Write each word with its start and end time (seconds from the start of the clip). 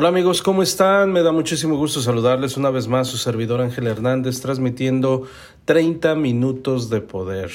Hola 0.00 0.10
amigos, 0.10 0.42
¿cómo 0.42 0.62
están? 0.62 1.10
Me 1.10 1.24
da 1.24 1.32
muchísimo 1.32 1.76
gusto 1.76 2.00
saludarles 2.00 2.56
una 2.56 2.70
vez 2.70 2.86
más 2.86 3.08
su 3.08 3.16
servidor 3.16 3.60
Ángel 3.60 3.88
Hernández 3.88 4.40
transmitiendo 4.40 5.24
30 5.68 6.14
minutos 6.14 6.88
de 6.88 7.02
poder. 7.02 7.50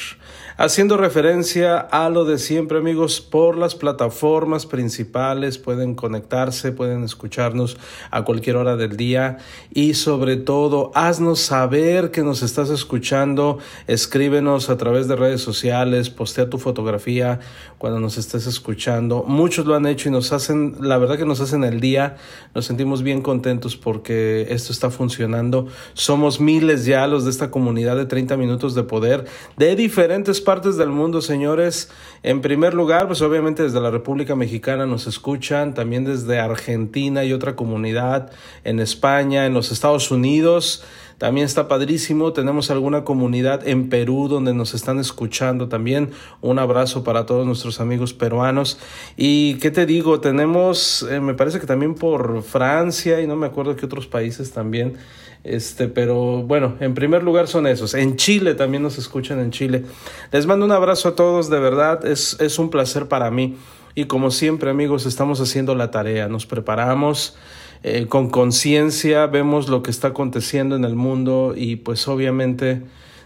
Haciendo 0.56 0.98
referencia 0.98 1.80
a 1.80 2.12
lo 2.12 2.26
de 2.26 2.38
siempre 2.38 2.78
amigos, 2.78 3.22
por 3.22 3.58
las 3.58 3.74
plataformas 3.74 4.68
principales 4.68 5.58
pueden 5.58 5.96
conectarse, 5.96 6.72
pueden 6.72 7.04
escucharnos 7.04 7.76
a 8.12 8.22
cualquier 8.22 8.58
hora 8.58 8.76
del 8.76 8.98
día 8.98 9.40
y 9.74 9.96
sobre 9.96 10.36
todo 10.36 10.92
haznos 10.94 11.40
saber 11.40 12.12
que 12.12 12.22
nos 12.22 12.44
estás 12.44 12.70
escuchando, 12.70 13.58
escríbenos 13.88 14.70
a 14.70 14.78
través 14.78 15.08
de 15.08 15.16
redes 15.16 15.42
sociales, 15.42 16.12
postea 16.12 16.52
tu 16.52 16.60
fotografía 16.60 17.40
cuando 17.80 18.00
nos 18.00 18.20
estés 18.20 18.46
escuchando. 18.46 19.24
Muchos 19.28 19.66
lo 19.66 19.74
han 19.74 19.88
hecho 19.88 20.10
y 20.10 20.12
nos 20.12 20.34
hacen, 20.34 20.76
la 20.82 21.00
verdad 21.00 21.18
que 21.18 21.26
nos 21.26 21.42
hacen 21.42 21.64
el 21.64 21.80
día, 21.80 22.18
nos 22.54 22.66
sentimos 22.66 23.02
bien 23.02 23.24
contentos 23.24 23.76
porque 23.76 24.46
esto 24.52 24.72
está 24.72 24.92
funcionando. 24.92 25.66
Somos 25.94 26.40
miles 26.40 26.86
ya 26.86 27.08
los 27.08 27.24
de 27.24 27.32
esta 27.32 27.50
comunidad 27.50 28.03
30 28.06 28.38
minutos 28.38 28.76
de 28.76 28.84
poder 28.84 29.26
de 29.58 29.76
diferentes 29.76 30.42
partes 30.42 30.78
del 30.78 30.90
mundo, 30.90 31.22
señores. 31.22 31.90
En 32.24 32.42
primer 32.42 32.74
lugar, 32.74 33.08
pues 33.08 33.22
obviamente 33.22 33.64
desde 33.64 33.82
la 33.82 33.92
República 33.92 34.36
Mexicana 34.36 34.86
nos 34.86 35.08
escuchan, 35.08 35.74
también 35.74 36.06
desde 36.06 36.40
Argentina 36.40 37.24
y 37.24 37.34
otra 37.34 37.56
comunidad, 37.56 38.32
en 38.64 38.80
España, 38.80 39.46
en 39.46 39.54
los 39.54 39.72
Estados 39.72 40.12
Unidos. 40.12 40.84
También 41.18 41.46
está 41.46 41.68
padrísimo. 41.68 42.34
Tenemos 42.34 42.70
alguna 42.70 43.04
comunidad 43.04 43.66
en 43.68 43.90
Perú 43.90 44.28
donde 44.28 44.54
nos 44.54 44.74
están 44.74 45.00
escuchando 45.00 45.70
también. 45.70 46.12
Un 46.42 46.60
abrazo 46.60 47.04
para 47.04 47.26
todos 47.26 47.46
nuestros 47.46 47.80
amigos 47.80 48.14
peruanos. 48.14 48.78
Y 49.16 49.56
qué 49.56 49.72
te 49.72 49.86
digo, 49.86 50.20
tenemos, 50.20 51.08
eh, 51.10 51.22
me 51.22 51.34
parece 51.34 51.60
que 51.60 51.66
también 51.66 51.96
por 51.96 52.44
Francia 52.44 53.22
y 53.22 53.28
no 53.28 53.36
me 53.36 53.48
acuerdo 53.48 53.76
qué 53.76 53.86
otros 53.86 54.08
países 54.08 54.52
también. 54.52 54.98
Este, 55.44 55.90
pero 55.90 56.44
bueno, 56.44 56.76
en 56.80 56.94
primer 56.94 57.24
lugar 57.24 57.48
son 57.48 57.68
esos. 57.68 57.94
En 57.94 58.16
Chile 58.16 58.56
también 58.56 58.82
nos 58.82 58.98
escuchan 58.98 59.40
en 59.40 59.52
Chile. 59.52 59.84
Les 60.32 60.46
mando 60.46 60.66
un 60.66 60.72
abrazo 60.72 61.10
a 61.10 61.16
todos, 61.16 61.50
de 61.50 61.60
verdad, 61.60 62.06
es, 62.06 62.38
es 62.40 62.60
un 62.60 62.70
placer 62.70 63.08
para 63.08 63.30
mí. 63.30 63.58
Y 63.96 64.06
como 64.06 64.32
siempre, 64.32 64.70
amigos, 64.70 65.06
estamos 65.06 65.40
haciendo 65.40 65.76
la 65.76 65.92
tarea, 65.92 66.28
nos 66.28 66.46
preparamos 66.46 67.36
eh, 67.84 68.08
con 68.08 68.30
conciencia, 68.30 69.28
vemos 69.28 69.68
lo 69.68 69.84
que 69.84 69.92
está 69.92 70.10
aconteciendo 70.10 70.78
en 70.78 70.86
el 70.86 70.96
mundo 70.96 71.54
y 71.56 71.76
pues 71.76 72.08
obviamente 72.08 72.82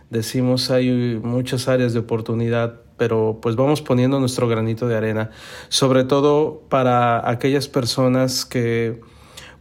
decimos 0.10 0.72
hay 0.72 1.20
muchas 1.22 1.68
áreas 1.68 1.94
de 1.94 2.00
oportunidad, 2.00 2.82
pero 2.98 3.38
pues 3.40 3.56
vamos 3.56 3.84
poniendo 3.84 4.20
nuestro 4.20 4.48
granito 4.48 4.88
de 4.88 4.98
arena, 4.98 5.30
sobre 5.70 6.06
todo 6.06 6.64
para 6.70 7.30
aquellas 7.30 7.68
personas 7.68 8.46
que 8.46 9.00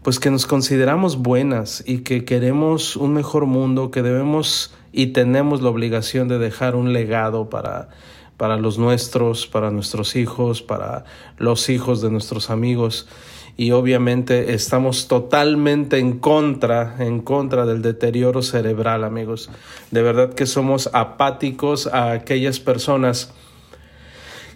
pues 0.06 0.20
que 0.20 0.30
nos 0.30 0.46
consideramos 0.46 1.16
buenas 1.16 1.82
y 1.84 2.02
que 2.02 2.24
queremos 2.24 2.94
un 2.94 3.12
mejor 3.12 3.46
mundo, 3.46 3.90
que 3.90 4.02
debemos 4.02 4.72
y 4.92 5.08
tenemos 5.08 5.62
la 5.62 5.70
obligación 5.70 6.28
de 6.28 6.38
dejar 6.38 6.76
un 6.76 6.92
legado 6.92 7.50
para, 7.50 7.88
para 8.36 8.56
los 8.56 8.78
nuestros, 8.78 9.48
para 9.48 9.72
nuestros 9.72 10.14
hijos, 10.14 10.62
para 10.62 11.06
los 11.38 11.68
hijos 11.70 12.02
de 12.02 12.12
nuestros 12.12 12.50
amigos. 12.50 13.08
Y 13.56 13.72
obviamente 13.72 14.54
estamos 14.54 15.08
totalmente 15.08 15.98
en 15.98 16.20
contra, 16.20 16.94
en 17.00 17.20
contra 17.20 17.66
del 17.66 17.82
deterioro 17.82 18.42
cerebral, 18.42 19.02
amigos. 19.02 19.50
De 19.90 20.02
verdad 20.02 20.34
que 20.34 20.46
somos 20.46 20.88
apáticos 20.92 21.88
a 21.88 22.12
aquellas 22.12 22.60
personas 22.60 23.32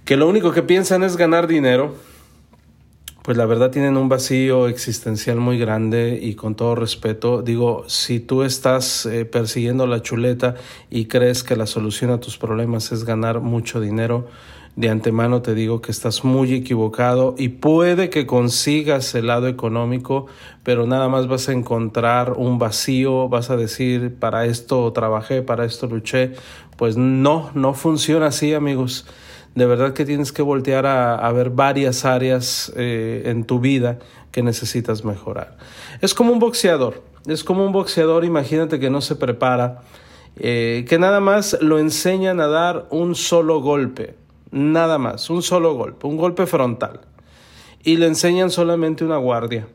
que 0.05 0.17
lo 0.17 0.29
único 0.29 0.53
que 0.53 0.63
piensan 0.63 1.03
es 1.03 1.17
ganar 1.17 1.49
dinero, 1.49 1.97
pues 3.31 3.39
la 3.39 3.47
verdad 3.47 3.71
tienen 3.71 3.97
un 3.97 4.09
vacío 4.09 4.67
existencial 4.67 5.37
muy 5.37 5.57
grande 5.57 6.19
y 6.21 6.35
con 6.35 6.57
todo 6.57 6.75
respeto, 6.75 7.43
digo, 7.43 7.85
si 7.87 8.19
tú 8.19 8.43
estás 8.43 9.07
eh, 9.07 9.25
persiguiendo 9.25 9.87
la 9.87 10.03
chuleta 10.03 10.57
y 10.91 11.05
crees 11.05 11.45
que 11.45 11.55
la 11.55 11.67
solución 11.67 12.11
a 12.11 12.19
tus 12.19 12.37
problemas 12.37 12.91
es 12.91 13.05
ganar 13.05 13.39
mucho 13.39 13.81
dinero, 13.81 14.27
de 14.75 14.89
antemano 14.89 15.43
te 15.43 15.55
digo 15.55 15.81
que 15.81 15.93
estás 15.93 16.25
muy 16.25 16.53
equivocado 16.55 17.37
y 17.39 17.51
puede 17.51 18.11
que 18.11 18.27
consigas 18.27 19.15
el 19.15 19.29
lado 19.29 19.47
económico, 19.47 20.27
pero 20.65 20.89
nada 20.89 21.09
más 21.09 21.29
vas 21.29 21.49
a 21.49 21.53
encontrar 21.53 22.33
un 22.33 22.59
vacío, 22.59 23.29
vas 23.29 23.49
a 23.51 23.57
decir, 23.57 24.13
para 24.19 24.45
esto 24.47 24.93
trabajé, 24.93 25.43
para 25.43 25.65
esto 25.65 25.87
luché. 25.87 26.33
Pues 26.77 26.97
no, 26.97 27.53
no 27.55 27.75
funciona 27.75 28.27
así, 28.27 28.55
amigos 28.55 29.07
de 29.55 29.67
verdad 29.67 29.93
que 29.93 30.05
tienes 30.05 30.33
que 30.33 30.43
voltear 30.43 30.87
a, 30.87 31.31
ver 31.33 31.51
varias 31.51 32.05
áreas 32.05 32.73
eh, 32.77 33.23
en 33.27 33.45
tu 33.45 33.61
vida 33.61 33.99
que 34.31 34.43
necesitas 34.43 35.05
mejorar. 35.05 35.57
Es 36.01 36.15
como 36.15 36.33
un 36.33 36.39
boxeador, 36.39 37.03
es 37.27 37.43
como 37.45 37.65
un 37.65 37.73
boxeador, 37.73 38.25
imagínate 38.25 38.79
que 38.79 38.91
no 38.91 39.01
se 39.01 39.17
prepara, 39.17 39.83
eh, 40.37 40.87
que 40.89 40.99
nada 40.99 41.21
más 41.21 41.59
lo 41.61 41.79
enseñan 41.79 42.41
a 42.41 42.47
dar 42.47 42.87
un 42.91 43.15
solo 43.15 43.61
golpe, 43.61 44.15
nada 44.51 44.99
más, 44.99 45.29
un 45.31 45.43
solo 45.43 45.75
golpe, 45.75 46.07
un 46.07 46.17
golpe 46.17 46.47
frontal, 46.47 47.01
y 47.83 47.97
le 47.97 48.07
enseñan 48.07 48.51
solamente 48.51 49.05
una 49.05 49.17
guardia. 49.17 49.67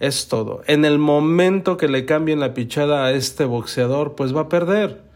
Es 0.00 0.28
todo. 0.28 0.62
En 0.66 0.84
el 0.84 0.98
momento 0.98 1.76
que 1.76 1.88
le 1.88 2.04
cambien 2.04 2.38
la 2.38 2.54
pichada 2.54 3.06
a 3.06 3.12
este 3.12 3.44
boxeador, 3.44 4.14
pues 4.14 4.34
va 4.34 4.42
a 4.42 4.48
perder. 4.48 5.07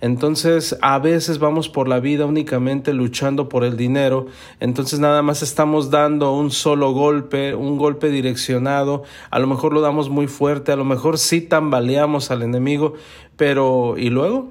Entonces, 0.00 0.78
a 0.80 0.98
veces 0.98 1.38
vamos 1.38 1.68
por 1.68 1.86
la 1.86 2.00
vida 2.00 2.24
únicamente 2.24 2.94
luchando 2.94 3.48
por 3.48 3.64
el 3.64 3.76
dinero, 3.76 4.26
entonces 4.58 4.98
nada 4.98 5.22
más 5.22 5.42
estamos 5.42 5.90
dando 5.90 6.32
un 6.32 6.50
solo 6.50 6.92
golpe, 6.92 7.54
un 7.54 7.76
golpe 7.76 8.08
direccionado, 8.08 9.02
a 9.30 9.38
lo 9.38 9.46
mejor 9.46 9.74
lo 9.74 9.82
damos 9.82 10.08
muy 10.08 10.26
fuerte, 10.26 10.72
a 10.72 10.76
lo 10.76 10.84
mejor 10.86 11.18
sí 11.18 11.42
tambaleamos 11.42 12.30
al 12.30 12.42
enemigo, 12.42 12.94
pero 13.36 13.96
¿y 13.98 14.08
luego? 14.08 14.48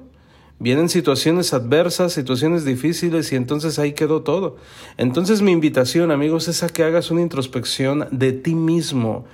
Vienen 0.60 0.90
situaciones 0.90 1.54
adversas, 1.54 2.12
situaciones 2.12 2.66
difíciles 2.66 3.32
y 3.32 3.36
entonces 3.36 3.78
ahí 3.78 3.94
quedó 3.94 4.22
todo. 4.22 4.56
Entonces 4.98 5.40
mi 5.40 5.52
invitación, 5.52 6.10
amigos, 6.10 6.48
es 6.48 6.62
a 6.62 6.68
que 6.68 6.84
hagas 6.84 7.10
una 7.10 7.22
introspección 7.22 8.06
de 8.10 8.32
ti 8.32 8.54
mismo 8.54 9.24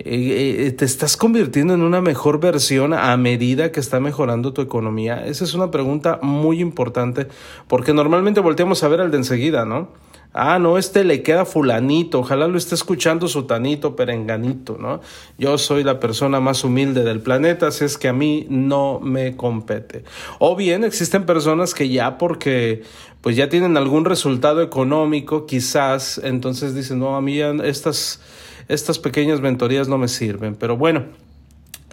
eh, 0.00 0.66
eh, 0.66 0.70
¿Te 0.72 0.84
estás 0.84 1.16
convirtiendo 1.16 1.74
en 1.74 1.82
una 1.82 2.00
mejor 2.00 2.38
versión 2.38 2.94
a 2.94 3.16
medida 3.16 3.72
que 3.72 3.80
está 3.80 3.98
mejorando 3.98 4.52
tu 4.52 4.62
economía? 4.62 5.26
Esa 5.26 5.42
es 5.42 5.54
una 5.54 5.72
pregunta 5.72 6.20
muy 6.22 6.60
importante 6.60 7.26
porque 7.66 7.92
normalmente 7.92 8.38
volteamos 8.38 8.84
a 8.84 8.88
ver 8.88 9.00
al 9.00 9.10
de 9.10 9.16
enseguida, 9.16 9.64
¿no? 9.64 9.88
Ah, 10.32 10.58
no, 10.60 10.78
este 10.78 11.02
le 11.02 11.22
queda 11.22 11.44
fulanito, 11.44 12.20
ojalá 12.20 12.46
lo 12.46 12.58
esté 12.58 12.76
escuchando 12.76 13.26
su 13.26 13.44
tanito 13.44 13.96
perenganito, 13.96 14.76
¿no? 14.78 15.00
Yo 15.36 15.58
soy 15.58 15.82
la 15.82 15.98
persona 15.98 16.38
más 16.38 16.62
humilde 16.62 17.02
del 17.02 17.20
planeta, 17.20 17.68
así 17.68 17.84
es 17.84 17.98
que 17.98 18.06
a 18.08 18.12
mí 18.12 18.46
no 18.48 19.00
me 19.00 19.36
compete. 19.36 20.04
O 20.38 20.54
bien 20.54 20.84
existen 20.84 21.26
personas 21.26 21.74
que 21.74 21.88
ya 21.88 22.18
porque 22.18 22.82
pues 23.20 23.34
ya 23.34 23.48
tienen 23.48 23.76
algún 23.76 24.04
resultado 24.04 24.62
económico, 24.62 25.44
quizás, 25.46 26.20
entonces 26.22 26.74
dicen, 26.74 27.00
no, 27.00 27.16
a 27.16 27.20
mí 27.20 27.40
estas 27.40 28.20
estas 28.68 28.98
pequeñas 28.98 29.40
mentorías 29.40 29.88
no 29.88 29.98
me 29.98 30.08
sirven, 30.08 30.54
pero 30.54 30.76
bueno, 30.76 31.04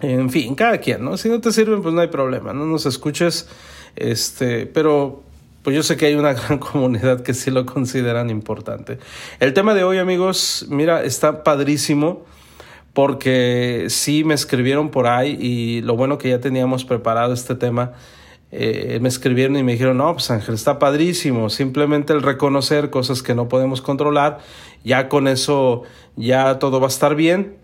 en 0.02 0.30
fin, 0.30 0.54
cada 0.54 0.78
quien, 0.78 1.04
¿no? 1.04 1.16
Si 1.16 1.28
no 1.28 1.40
te 1.40 1.52
sirven, 1.52 1.82
pues 1.82 1.94
no 1.94 2.00
hay 2.00 2.08
problema, 2.08 2.52
no 2.52 2.66
nos 2.66 2.86
escuches, 2.86 3.48
este, 3.96 4.66
pero 4.66 5.22
pues 5.62 5.74
yo 5.74 5.82
sé 5.82 5.96
que 5.96 6.06
hay 6.06 6.14
una 6.14 6.32
gran 6.34 6.58
comunidad 6.58 7.22
que 7.22 7.34
sí 7.34 7.50
lo 7.50 7.66
consideran 7.66 8.30
importante. 8.30 8.98
El 9.40 9.52
tema 9.52 9.74
de 9.74 9.84
hoy, 9.84 9.98
amigos, 9.98 10.66
mira, 10.68 11.02
está 11.02 11.42
padrísimo 11.42 12.24
porque 12.92 13.86
sí 13.88 14.24
me 14.24 14.34
escribieron 14.34 14.90
por 14.90 15.06
ahí 15.06 15.36
y 15.40 15.80
lo 15.82 15.96
bueno 15.96 16.18
que 16.18 16.30
ya 16.30 16.40
teníamos 16.40 16.84
preparado 16.84 17.34
este 17.34 17.54
tema. 17.54 17.92
Eh, 18.52 19.00
me 19.02 19.08
escribieron 19.08 19.56
y 19.56 19.62
me 19.64 19.72
dijeron, 19.72 19.96
no, 19.98 20.12
pues 20.12 20.30
Ángel, 20.30 20.54
está 20.54 20.78
padrísimo, 20.78 21.50
simplemente 21.50 22.12
el 22.12 22.22
reconocer 22.22 22.90
cosas 22.90 23.22
que 23.22 23.34
no 23.34 23.48
podemos 23.48 23.82
controlar, 23.82 24.38
ya 24.86 25.08
con 25.08 25.26
eso 25.26 25.82
ya 26.14 26.60
todo 26.60 26.78
va 26.78 26.86
a 26.86 26.88
estar 26.88 27.16
bien. 27.16 27.56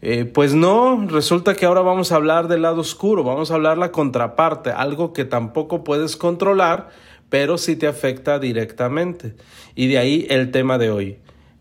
Eh, 0.00 0.24
pues 0.24 0.54
no, 0.54 1.06
resulta 1.06 1.54
que 1.54 1.66
ahora 1.66 1.82
vamos 1.82 2.10
a 2.10 2.16
hablar 2.16 2.48
del 2.48 2.62
lado 2.62 2.80
oscuro, 2.80 3.22
vamos 3.22 3.50
a 3.50 3.54
hablar 3.54 3.76
la 3.76 3.92
contraparte, 3.92 4.70
algo 4.70 5.12
que 5.12 5.26
tampoco 5.26 5.84
puedes 5.84 6.16
controlar, 6.16 6.88
pero 7.28 7.58
sí 7.58 7.76
te 7.76 7.86
afecta 7.86 8.38
directamente. 8.38 9.36
Y 9.74 9.88
de 9.88 9.98
ahí 9.98 10.26
el 10.30 10.50
tema 10.50 10.78
de 10.78 10.90
hoy, 10.90 11.18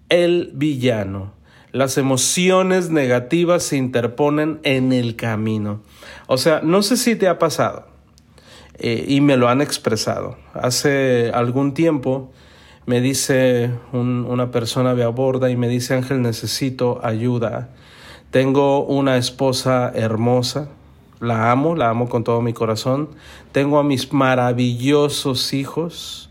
el 0.08 0.52
villano. 0.54 1.34
las 1.74 1.98
emociones 1.98 2.90
negativas 2.90 3.64
se 3.64 3.78
interponen 3.78 4.60
en 4.64 4.92
el 4.92 5.16
camino. 5.16 5.84
O 6.28 6.38
sea, 6.38 6.62
no 6.64 6.84
sé 6.84 6.98
si 6.98 7.16
te 7.16 7.28
ha 7.30 7.38
pasado 7.38 7.88
eh, 8.78 9.06
y 9.08 9.22
me 9.22 9.38
lo 9.38 9.48
han 9.50 9.62
expresado. 9.62 10.38
Hace 10.54 11.32
algún 11.34 11.74
tiempo 11.74 12.32
me 12.86 13.02
dice 13.02 13.72
una 13.94 14.52
persona 14.52 14.94
me 14.94 15.04
aborda 15.04 15.50
y 15.50 15.56
me 15.56 15.68
dice 15.68 15.96
Ángel 15.96 16.22
necesito 16.22 17.00
ayuda. 17.04 17.70
Tengo 18.32 18.86
una 18.86 19.18
esposa 19.18 19.92
hermosa, 19.94 20.70
la 21.20 21.52
amo, 21.52 21.76
la 21.76 21.90
amo 21.90 22.10
con 22.10 22.24
todo 22.24 22.42
mi 22.42 22.54
corazón. 22.54 23.10
Tengo 23.52 23.78
a 23.78 23.84
mis 23.84 24.12
maravillosos 24.14 25.54
hijos. 25.54 26.30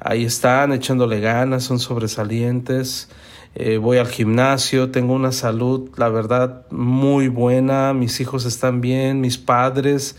Ahí 0.00 0.24
están 0.24 0.72
echándole 0.72 1.20
ganas, 1.20 1.64
son 1.64 1.78
sobresalientes. 1.78 3.08
Eh, 3.56 3.78
voy 3.78 3.98
al 3.98 4.08
gimnasio, 4.08 4.90
tengo 4.90 5.14
una 5.14 5.30
salud, 5.30 5.90
la 5.96 6.08
verdad, 6.08 6.66
muy 6.70 7.28
buena, 7.28 7.94
mis 7.94 8.20
hijos 8.20 8.46
están 8.46 8.80
bien, 8.80 9.20
mis 9.20 9.38
padres 9.38 10.16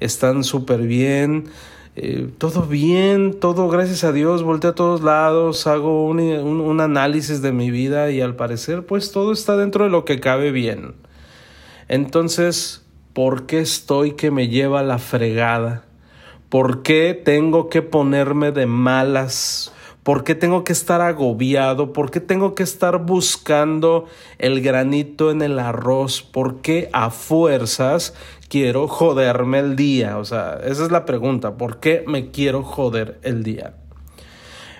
están 0.00 0.42
súper 0.42 0.80
bien, 0.82 1.48
eh, 2.00 2.30
todo 2.38 2.62
bien, 2.62 3.38
todo 3.40 3.68
gracias 3.68 4.04
a 4.04 4.12
Dios, 4.12 4.42
volteo 4.42 4.70
a 4.70 4.74
todos 4.74 5.02
lados, 5.02 5.66
hago 5.66 6.06
un, 6.06 6.20
un 6.20 6.80
análisis 6.80 7.42
de 7.42 7.52
mi 7.52 7.70
vida 7.70 8.10
y 8.10 8.20
al 8.20 8.36
parecer 8.36 8.86
pues 8.86 9.12
todo 9.12 9.32
está 9.32 9.56
dentro 9.56 9.84
de 9.84 9.90
lo 9.90 10.04
que 10.04 10.20
cabe 10.20 10.52
bien. 10.52 10.94
Entonces, 11.88 12.84
¿por 13.12 13.46
qué 13.46 13.60
estoy 13.60 14.12
que 14.12 14.30
me 14.30 14.48
lleva 14.48 14.82
la 14.82 14.98
fregada? 14.98 15.84
¿Por 16.48 16.82
qué 16.82 17.20
tengo 17.24 17.68
que 17.68 17.82
ponerme 17.82 18.52
de 18.52 18.66
malas? 18.66 19.72
¿Por 20.08 20.24
qué 20.24 20.34
tengo 20.34 20.64
que 20.64 20.72
estar 20.72 21.02
agobiado? 21.02 21.92
¿Por 21.92 22.10
qué 22.10 22.20
tengo 22.20 22.54
que 22.54 22.62
estar 22.62 23.04
buscando 23.04 24.06
el 24.38 24.62
granito 24.62 25.30
en 25.30 25.42
el 25.42 25.58
arroz? 25.58 26.22
¿Por 26.22 26.62
qué 26.62 26.88
a 26.94 27.10
fuerzas 27.10 28.14
quiero 28.48 28.88
joderme 28.88 29.58
el 29.58 29.76
día? 29.76 30.16
O 30.16 30.24
sea, 30.24 30.60
esa 30.64 30.84
es 30.86 30.90
la 30.90 31.04
pregunta. 31.04 31.58
¿Por 31.58 31.78
qué 31.78 32.04
me 32.06 32.30
quiero 32.30 32.62
joder 32.62 33.18
el 33.22 33.42
día? 33.42 33.74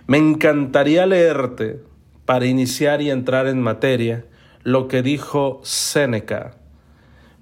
Me 0.06 0.16
encantaría 0.16 1.04
leerte 1.04 1.82
para 2.24 2.46
iniciar 2.46 3.02
y 3.02 3.10
entrar 3.10 3.48
en 3.48 3.60
materia 3.60 4.24
lo 4.62 4.88
que 4.88 5.02
dijo 5.02 5.60
Séneca. 5.62 6.52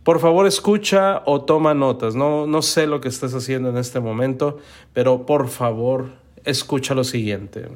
Por 0.02 0.18
favor, 0.18 0.48
escucha 0.48 1.22
o 1.24 1.42
toma 1.42 1.72
notas. 1.72 2.16
No, 2.16 2.48
no 2.48 2.62
sé 2.62 2.88
lo 2.88 3.00
que 3.00 3.06
estás 3.06 3.32
haciendo 3.32 3.68
en 3.68 3.76
este 3.76 4.00
momento, 4.00 4.58
pero 4.92 5.24
por 5.24 5.46
favor, 5.46 6.25
escucha 6.46 6.94
lo 6.94 7.04
siguiente. 7.04 7.68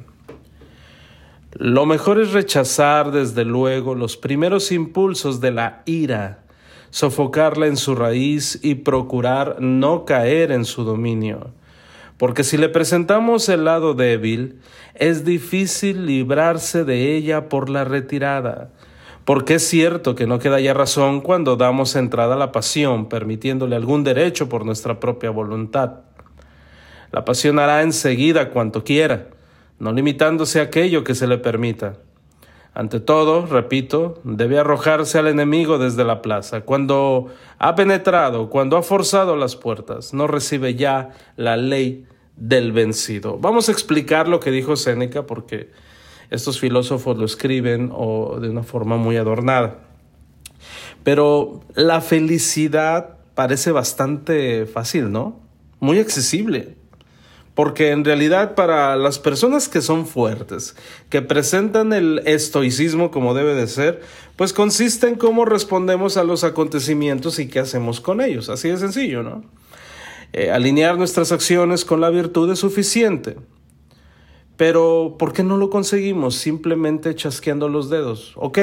Lo 1.53 1.85
mejor 1.85 2.19
es 2.19 2.31
rechazar 2.31 3.11
desde 3.11 3.43
luego 3.43 3.93
los 3.93 4.17
primeros 4.17 4.71
impulsos 4.71 5.41
de 5.41 5.51
la 5.51 5.83
ira, 5.85 6.43
sofocarla 6.89 7.67
en 7.67 7.77
su 7.77 7.93
raíz 7.93 8.59
y 8.63 8.75
procurar 8.75 9.57
no 9.59 10.05
caer 10.05 10.51
en 10.51 10.65
su 10.65 10.83
dominio. 10.83 11.51
Porque 12.17 12.43
si 12.43 12.57
le 12.57 12.69
presentamos 12.69 13.49
el 13.49 13.65
lado 13.65 13.95
débil, 13.95 14.59
es 14.93 15.25
difícil 15.25 16.05
librarse 16.05 16.85
de 16.85 17.15
ella 17.15 17.49
por 17.49 17.69
la 17.69 17.83
retirada. 17.83 18.69
Porque 19.25 19.55
es 19.55 19.67
cierto 19.67 20.15
que 20.15 20.27
no 20.27 20.39
queda 20.39 20.59
ya 20.59 20.73
razón 20.73 21.21
cuando 21.21 21.55
damos 21.55 21.95
entrada 21.95 22.35
a 22.35 22.37
la 22.37 22.51
pasión, 22.51 23.09
permitiéndole 23.09 23.75
algún 23.75 24.03
derecho 24.03 24.49
por 24.49 24.65
nuestra 24.65 24.99
propia 24.99 25.31
voluntad. 25.31 26.01
La 27.11 27.25
pasión 27.25 27.59
hará 27.59 27.81
enseguida 27.81 28.49
cuanto 28.49 28.83
quiera, 28.83 29.27
no 29.79 29.91
limitándose 29.91 30.59
a 30.59 30.63
aquello 30.63 31.03
que 31.03 31.15
se 31.15 31.27
le 31.27 31.37
permita. 31.37 31.97
Ante 32.73 33.01
todo, 33.01 33.45
repito, 33.45 34.21
debe 34.23 34.57
arrojarse 34.57 35.19
al 35.19 35.27
enemigo 35.27 35.77
desde 35.77 36.05
la 36.05 36.21
plaza. 36.21 36.61
Cuando 36.61 37.27
ha 37.59 37.75
penetrado, 37.75 38.49
cuando 38.49 38.77
ha 38.77 38.83
forzado 38.83 39.35
las 39.35 39.57
puertas, 39.57 40.13
no 40.13 40.25
recibe 40.27 40.75
ya 40.75 41.09
la 41.35 41.57
ley 41.57 42.05
del 42.37 42.71
vencido. 42.71 43.37
Vamos 43.37 43.67
a 43.67 43.73
explicar 43.73 44.29
lo 44.29 44.39
que 44.39 44.51
dijo 44.51 44.77
Séneca 44.77 45.25
porque 45.25 45.69
estos 46.29 46.61
filósofos 46.61 47.17
lo 47.17 47.25
escriben 47.25 47.91
o 47.93 48.39
de 48.39 48.49
una 48.49 48.63
forma 48.63 48.95
muy 48.95 49.17
adornada. 49.17 49.79
Pero 51.03 51.61
la 51.75 51.99
felicidad 51.99 53.17
parece 53.35 53.71
bastante 53.71 54.65
fácil, 54.65 55.11
¿no? 55.11 55.41
Muy 55.81 55.99
accesible. 55.99 56.77
Porque 57.53 57.91
en 57.91 58.05
realidad 58.05 58.55
para 58.55 58.95
las 58.95 59.19
personas 59.19 59.67
que 59.67 59.81
son 59.81 60.07
fuertes, 60.07 60.75
que 61.09 61.21
presentan 61.21 61.91
el 61.91 62.21
estoicismo 62.25 63.11
como 63.11 63.33
debe 63.33 63.55
de 63.55 63.67
ser, 63.67 64.01
pues 64.37 64.53
consiste 64.53 65.07
en 65.07 65.15
cómo 65.15 65.43
respondemos 65.43 66.15
a 66.15 66.23
los 66.23 66.43
acontecimientos 66.43 67.39
y 67.39 67.47
qué 67.47 67.59
hacemos 67.59 67.99
con 67.99 68.21
ellos. 68.21 68.49
Así 68.49 68.69
de 68.69 68.77
sencillo, 68.77 69.21
¿no? 69.21 69.43
Eh, 70.33 70.49
alinear 70.49 70.97
nuestras 70.97 71.33
acciones 71.33 71.83
con 71.83 71.99
la 71.99 72.09
virtud 72.09 72.49
es 72.51 72.59
suficiente. 72.59 73.35
Pero, 74.55 75.15
¿por 75.19 75.33
qué 75.33 75.43
no 75.43 75.57
lo 75.57 75.69
conseguimos 75.69 76.35
simplemente 76.35 77.15
chasqueando 77.15 77.67
los 77.67 77.89
dedos? 77.89 78.33
Ok, 78.35 78.59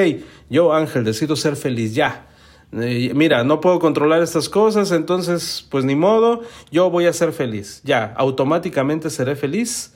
yo 0.49 0.73
Ángel 0.73 1.03
decido 1.03 1.35
ser 1.35 1.55
feliz 1.55 1.93
ya 1.93 2.29
mira, 2.71 3.43
no 3.43 3.61
puedo 3.61 3.79
controlar 3.79 4.21
estas 4.21 4.49
cosas, 4.49 4.91
entonces, 4.91 5.65
pues 5.69 5.85
ni 5.85 5.95
modo, 5.95 6.41
yo 6.71 6.89
voy 6.89 7.05
a 7.07 7.13
ser 7.13 7.33
feliz. 7.33 7.81
Ya, 7.83 8.13
automáticamente 8.17 9.09
seré 9.09 9.35
feliz. 9.35 9.93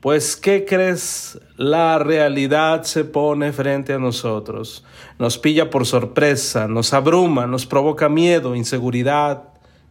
Pues, 0.00 0.34
¿qué 0.34 0.64
crees? 0.64 1.38
La 1.56 1.98
realidad 1.98 2.84
se 2.84 3.04
pone 3.04 3.52
frente 3.52 3.92
a 3.92 3.98
nosotros, 3.98 4.82
nos 5.18 5.36
pilla 5.36 5.68
por 5.68 5.84
sorpresa, 5.84 6.68
nos 6.68 6.94
abruma, 6.94 7.46
nos 7.46 7.66
provoca 7.66 8.08
miedo, 8.08 8.54
inseguridad, 8.54 9.42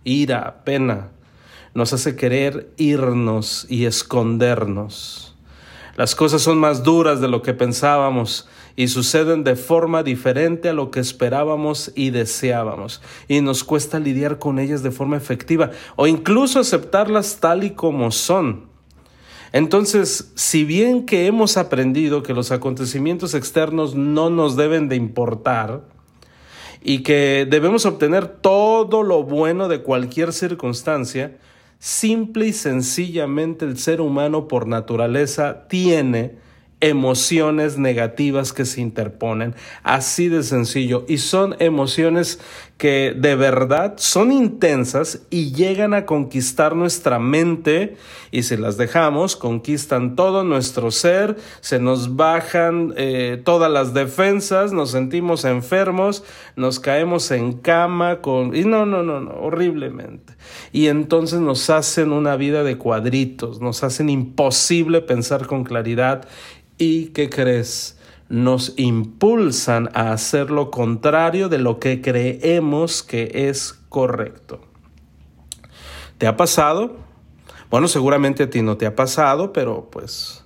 ira, 0.03 0.61
pena, 0.63 1.09
nos 1.75 1.93
hace 1.93 2.15
querer 2.15 2.71
irnos 2.77 3.67
y 3.69 3.85
escondernos. 3.85 5.35
Las 5.95 6.15
cosas 6.15 6.41
son 6.41 6.57
más 6.57 6.81
duras 6.81 7.21
de 7.21 7.27
lo 7.27 7.43
que 7.43 7.53
pensábamos 7.53 8.47
y 8.79 8.87
suceden 8.87 9.43
de 9.43 9.57
forma 9.57 10.03
diferente 10.03 10.69
a 10.69 10.73
lo 10.73 10.89
que 10.89 11.01
esperábamos 11.01 11.91
y 11.95 12.11
deseábamos. 12.11 13.01
Y 13.27 13.41
nos 13.41 13.65
cuesta 13.65 13.99
lidiar 13.99 14.39
con 14.39 14.57
ellas 14.57 14.83
de 14.83 14.91
forma 14.91 15.17
efectiva 15.17 15.71
o 15.97 16.07
incluso 16.07 16.61
aceptarlas 16.61 17.41
tal 17.41 17.65
y 17.65 17.71
como 17.71 18.09
son. 18.11 18.69
Entonces, 19.51 20.31
si 20.35 20.63
bien 20.63 21.05
que 21.05 21.27
hemos 21.27 21.57
aprendido 21.57 22.23
que 22.23 22.33
los 22.33 22.53
acontecimientos 22.53 23.33
externos 23.33 23.95
no 23.95 24.29
nos 24.29 24.55
deben 24.55 24.87
de 24.87 24.95
importar, 24.95 25.81
y 26.81 26.99
que 26.99 27.45
debemos 27.49 27.85
obtener 27.85 28.27
todo 28.27 29.03
lo 29.03 29.23
bueno 29.23 29.67
de 29.67 29.81
cualquier 29.81 30.31
circunstancia, 30.31 31.37
simple 31.79 32.47
y 32.47 32.53
sencillamente 32.53 33.65
el 33.65 33.77
ser 33.77 33.99
humano 33.99 34.47
por 34.47 34.67
naturaleza 34.67 35.67
tiene 35.67 36.47
emociones 36.81 37.77
negativas 37.77 38.53
que 38.53 38.65
se 38.65 38.81
interponen. 38.81 39.55
Así 39.83 40.29
de 40.29 40.43
sencillo. 40.43 41.05
Y 41.07 41.17
son 41.17 41.55
emociones 41.59 42.39
que 42.79 43.13
de 43.13 43.35
verdad 43.35 43.95
son 43.97 44.31
intensas 44.31 45.23
y 45.29 45.51
llegan 45.51 45.93
a 45.93 46.05
conquistar 46.05 46.77
nuestra 46.77 47.19
mente 47.19 47.97
y 48.31 48.43
si 48.43 48.55
las 48.55 48.77
dejamos, 48.77 49.35
conquistan 49.35 50.15
todo 50.15 50.45
nuestro 50.45 50.89
ser, 50.89 51.35
se 51.59 51.79
nos 51.79 52.15
bajan 52.15 52.93
eh, 52.95 53.41
todas 53.43 53.69
las 53.69 53.93
defensas, 53.93 54.71
nos 54.71 54.91
sentimos 54.91 55.43
enfermos, 55.43 56.23
nos 56.55 56.79
caemos 56.79 57.31
en 57.31 57.51
cama 57.51 58.21
con... 58.21 58.55
Y 58.55 58.63
no, 58.63 58.85
no, 58.85 59.03
no, 59.03 59.19
no, 59.19 59.31
horriblemente. 59.31 60.35
Y 60.71 60.87
entonces 60.87 61.41
nos 61.41 61.69
hacen 61.69 62.13
una 62.13 62.37
vida 62.37 62.63
de 62.63 62.77
cuadritos, 62.77 63.59
nos 63.59 63.83
hacen 63.83 64.07
imposible 64.09 65.01
pensar 65.01 65.47
con 65.47 65.65
claridad 65.65 66.29
y 66.77 67.07
¿qué 67.07 67.29
crees? 67.29 67.98
Nos 68.29 68.73
impulsan 68.77 69.89
a 69.93 70.11
hacer 70.11 70.51
lo 70.51 70.71
contrario 70.71 71.49
de 71.49 71.57
lo 71.57 71.79
que 71.79 72.01
creemos 72.01 73.03
que 73.03 73.49
es 73.49 73.73
correcto. 73.89 74.61
¿Te 76.17 76.27
ha 76.27 76.37
pasado? 76.37 76.97
Bueno, 77.69 77.87
seguramente 77.87 78.43
a 78.43 78.49
ti 78.49 78.61
no 78.61 78.77
te 78.77 78.85
ha 78.85 78.95
pasado, 78.95 79.53
pero 79.53 79.89
pues 79.91 80.43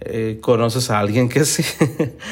eh, 0.00 0.38
conoces 0.40 0.90
a 0.90 1.00
alguien 1.00 1.28
que 1.28 1.44
sí. 1.44 1.64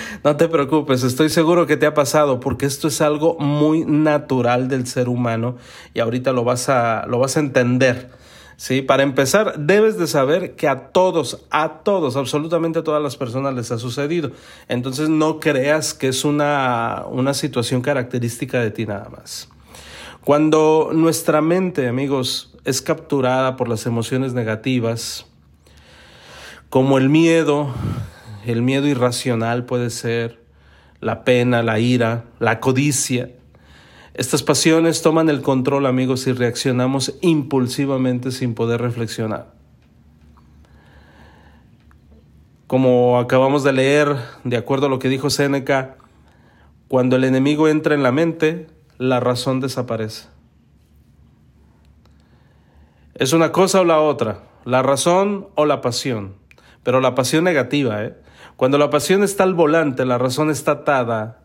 no 0.24 0.36
te 0.36 0.48
preocupes, 0.48 1.02
estoy 1.02 1.30
seguro 1.30 1.66
que 1.66 1.76
te 1.76 1.86
ha 1.86 1.94
pasado 1.94 2.38
porque 2.38 2.66
esto 2.66 2.88
es 2.88 3.00
algo 3.00 3.36
muy 3.38 3.84
natural 3.84 4.68
del 4.68 4.86
ser 4.86 5.08
humano 5.08 5.56
y 5.94 6.00
ahorita 6.00 6.32
lo 6.32 6.44
vas 6.44 6.68
a, 6.68 7.06
lo 7.08 7.18
vas 7.18 7.36
a 7.36 7.40
entender. 7.40 8.10
Sí, 8.56 8.80
para 8.80 9.02
empezar, 9.02 9.58
debes 9.58 9.98
de 9.98 10.06
saber 10.06 10.56
que 10.56 10.66
a 10.66 10.88
todos, 10.88 11.44
a 11.50 11.82
todos, 11.84 12.16
absolutamente 12.16 12.78
a 12.78 12.84
todas 12.84 13.02
las 13.02 13.16
personas 13.16 13.54
les 13.54 13.70
ha 13.70 13.78
sucedido. 13.78 14.30
Entonces 14.68 15.10
no 15.10 15.40
creas 15.40 15.92
que 15.92 16.08
es 16.08 16.24
una, 16.24 17.04
una 17.10 17.34
situación 17.34 17.82
característica 17.82 18.60
de 18.60 18.70
ti 18.70 18.86
nada 18.86 19.10
más. 19.10 19.50
Cuando 20.24 20.90
nuestra 20.92 21.42
mente, 21.42 21.86
amigos, 21.86 22.56
es 22.64 22.80
capturada 22.80 23.56
por 23.56 23.68
las 23.68 23.84
emociones 23.86 24.32
negativas, 24.32 25.26
como 26.70 26.98
el 26.98 27.10
miedo, 27.10 27.68
el 28.46 28.62
miedo 28.62 28.86
irracional 28.86 29.66
puede 29.66 29.90
ser, 29.90 30.40
la 31.00 31.24
pena, 31.24 31.62
la 31.62 31.78
ira, 31.78 32.24
la 32.38 32.58
codicia. 32.58 33.30
Estas 34.16 34.42
pasiones 34.42 35.02
toman 35.02 35.28
el 35.28 35.42
control, 35.42 35.84
amigos, 35.84 36.26
y 36.26 36.32
reaccionamos 36.32 37.18
impulsivamente 37.20 38.30
sin 38.30 38.54
poder 38.54 38.80
reflexionar. 38.80 39.52
Como 42.66 43.18
acabamos 43.18 43.62
de 43.62 43.74
leer, 43.74 44.16
de 44.42 44.56
acuerdo 44.56 44.86
a 44.86 44.88
lo 44.88 44.98
que 44.98 45.10
dijo 45.10 45.28
Séneca, 45.28 45.96
cuando 46.88 47.16
el 47.16 47.24
enemigo 47.24 47.68
entra 47.68 47.94
en 47.94 48.02
la 48.02 48.10
mente, 48.10 48.68
la 48.96 49.20
razón 49.20 49.60
desaparece. 49.60 50.28
Es 53.16 53.34
una 53.34 53.52
cosa 53.52 53.82
o 53.82 53.84
la 53.84 54.00
otra, 54.00 54.44
la 54.64 54.82
razón 54.82 55.48
o 55.56 55.66
la 55.66 55.82
pasión, 55.82 56.36
pero 56.82 57.02
la 57.02 57.14
pasión 57.14 57.44
negativa. 57.44 58.02
¿eh? 58.02 58.16
Cuando 58.56 58.78
la 58.78 58.88
pasión 58.88 59.22
está 59.22 59.42
al 59.44 59.52
volante, 59.52 60.06
la 60.06 60.16
razón 60.16 60.48
está 60.48 60.72
atada, 60.72 61.42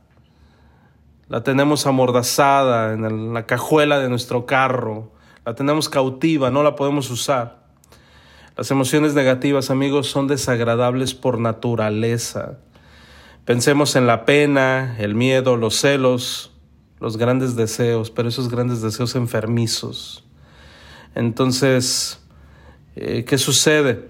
la 1.31 1.43
tenemos 1.43 1.87
amordazada 1.87 2.91
en 2.91 3.33
la 3.33 3.45
cajuela 3.45 3.99
de 3.99 4.09
nuestro 4.09 4.45
carro, 4.45 5.13
la 5.45 5.55
tenemos 5.55 5.87
cautiva, 5.87 6.51
no 6.51 6.61
la 6.61 6.75
podemos 6.75 7.09
usar. 7.09 7.63
Las 8.57 8.69
emociones 8.69 9.13
negativas, 9.13 9.71
amigos, 9.71 10.07
son 10.07 10.27
desagradables 10.27 11.13
por 11.13 11.39
naturaleza. 11.39 12.57
Pensemos 13.45 13.95
en 13.95 14.07
la 14.07 14.25
pena, 14.25 14.97
el 14.99 15.15
miedo, 15.15 15.55
los 15.55 15.79
celos, 15.79 16.51
los 16.99 17.15
grandes 17.15 17.55
deseos, 17.55 18.11
pero 18.11 18.27
esos 18.27 18.49
grandes 18.49 18.81
deseos 18.81 19.15
enfermizos. 19.15 20.25
Entonces, 21.15 22.21
eh, 22.97 23.23
¿qué 23.23 23.37
sucede? 23.37 24.09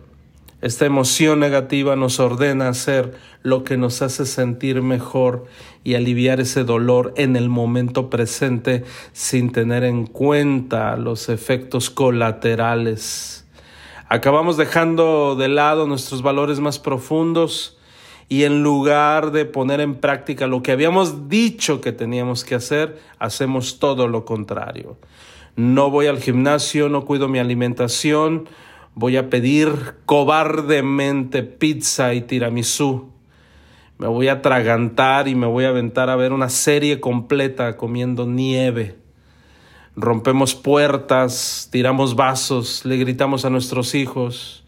Esta 0.61 0.87
emoción 0.87 1.39
negativa 1.39 1.95
nos 1.95 2.19
ordena 2.19 2.67
hacer 2.69 3.15
lo 3.43 3.63
que 3.63 3.77
nos 3.77 4.01
hace 4.01 4.25
sentir 4.25 4.81
mejor 4.81 5.45
y 5.83 5.95
aliviar 5.95 6.39
ese 6.39 6.63
dolor 6.63 7.13
en 7.17 7.35
el 7.35 7.49
momento 7.49 8.09
presente 8.09 8.83
sin 9.13 9.51
tener 9.51 9.83
en 9.83 10.05
cuenta 10.05 10.95
los 10.97 11.29
efectos 11.29 11.89
colaterales 11.89 13.41
Acabamos 14.13 14.57
dejando 14.57 15.37
de 15.37 15.47
lado 15.47 15.87
nuestros 15.87 16.21
valores 16.21 16.59
más 16.59 16.79
profundos 16.79 17.77
y 18.27 18.43
en 18.43 18.61
lugar 18.61 19.31
de 19.31 19.45
poner 19.45 19.79
en 19.79 19.95
práctica 19.95 20.47
lo 20.47 20.61
que 20.61 20.73
habíamos 20.73 21.29
dicho 21.29 21.79
que 21.79 21.93
teníamos 21.93 22.43
que 22.43 22.55
hacer, 22.55 22.99
hacemos 23.19 23.79
todo 23.79 24.09
lo 24.09 24.25
contrario. 24.25 24.97
No 25.55 25.89
voy 25.89 26.07
al 26.07 26.19
gimnasio, 26.19 26.89
no 26.89 27.05
cuido 27.05 27.29
mi 27.29 27.39
alimentación, 27.39 28.49
voy 28.95 29.15
a 29.15 29.29
pedir 29.29 29.71
cobardemente 30.05 31.43
pizza 31.43 32.13
y 32.13 32.19
tiramisú. 32.19 33.10
Me 34.01 34.07
voy 34.07 34.27
a 34.27 34.33
atragantar 34.33 35.29
y 35.29 35.35
me 35.35 35.47
voy 35.47 35.63
a 35.63 35.69
aventar 35.69 36.09
a 36.09 36.15
ver 36.15 36.33
una 36.33 36.49
serie 36.49 36.99
completa 36.99 37.77
comiendo 37.77 38.25
nieve 38.25 39.01
rompemos 39.95 40.55
puertas, 40.55 41.69
tiramos 41.71 42.15
vasos, 42.15 42.85
le 42.85 42.97
gritamos 42.97 43.45
a 43.45 43.49
nuestros 43.49 43.93
hijos 43.95 44.63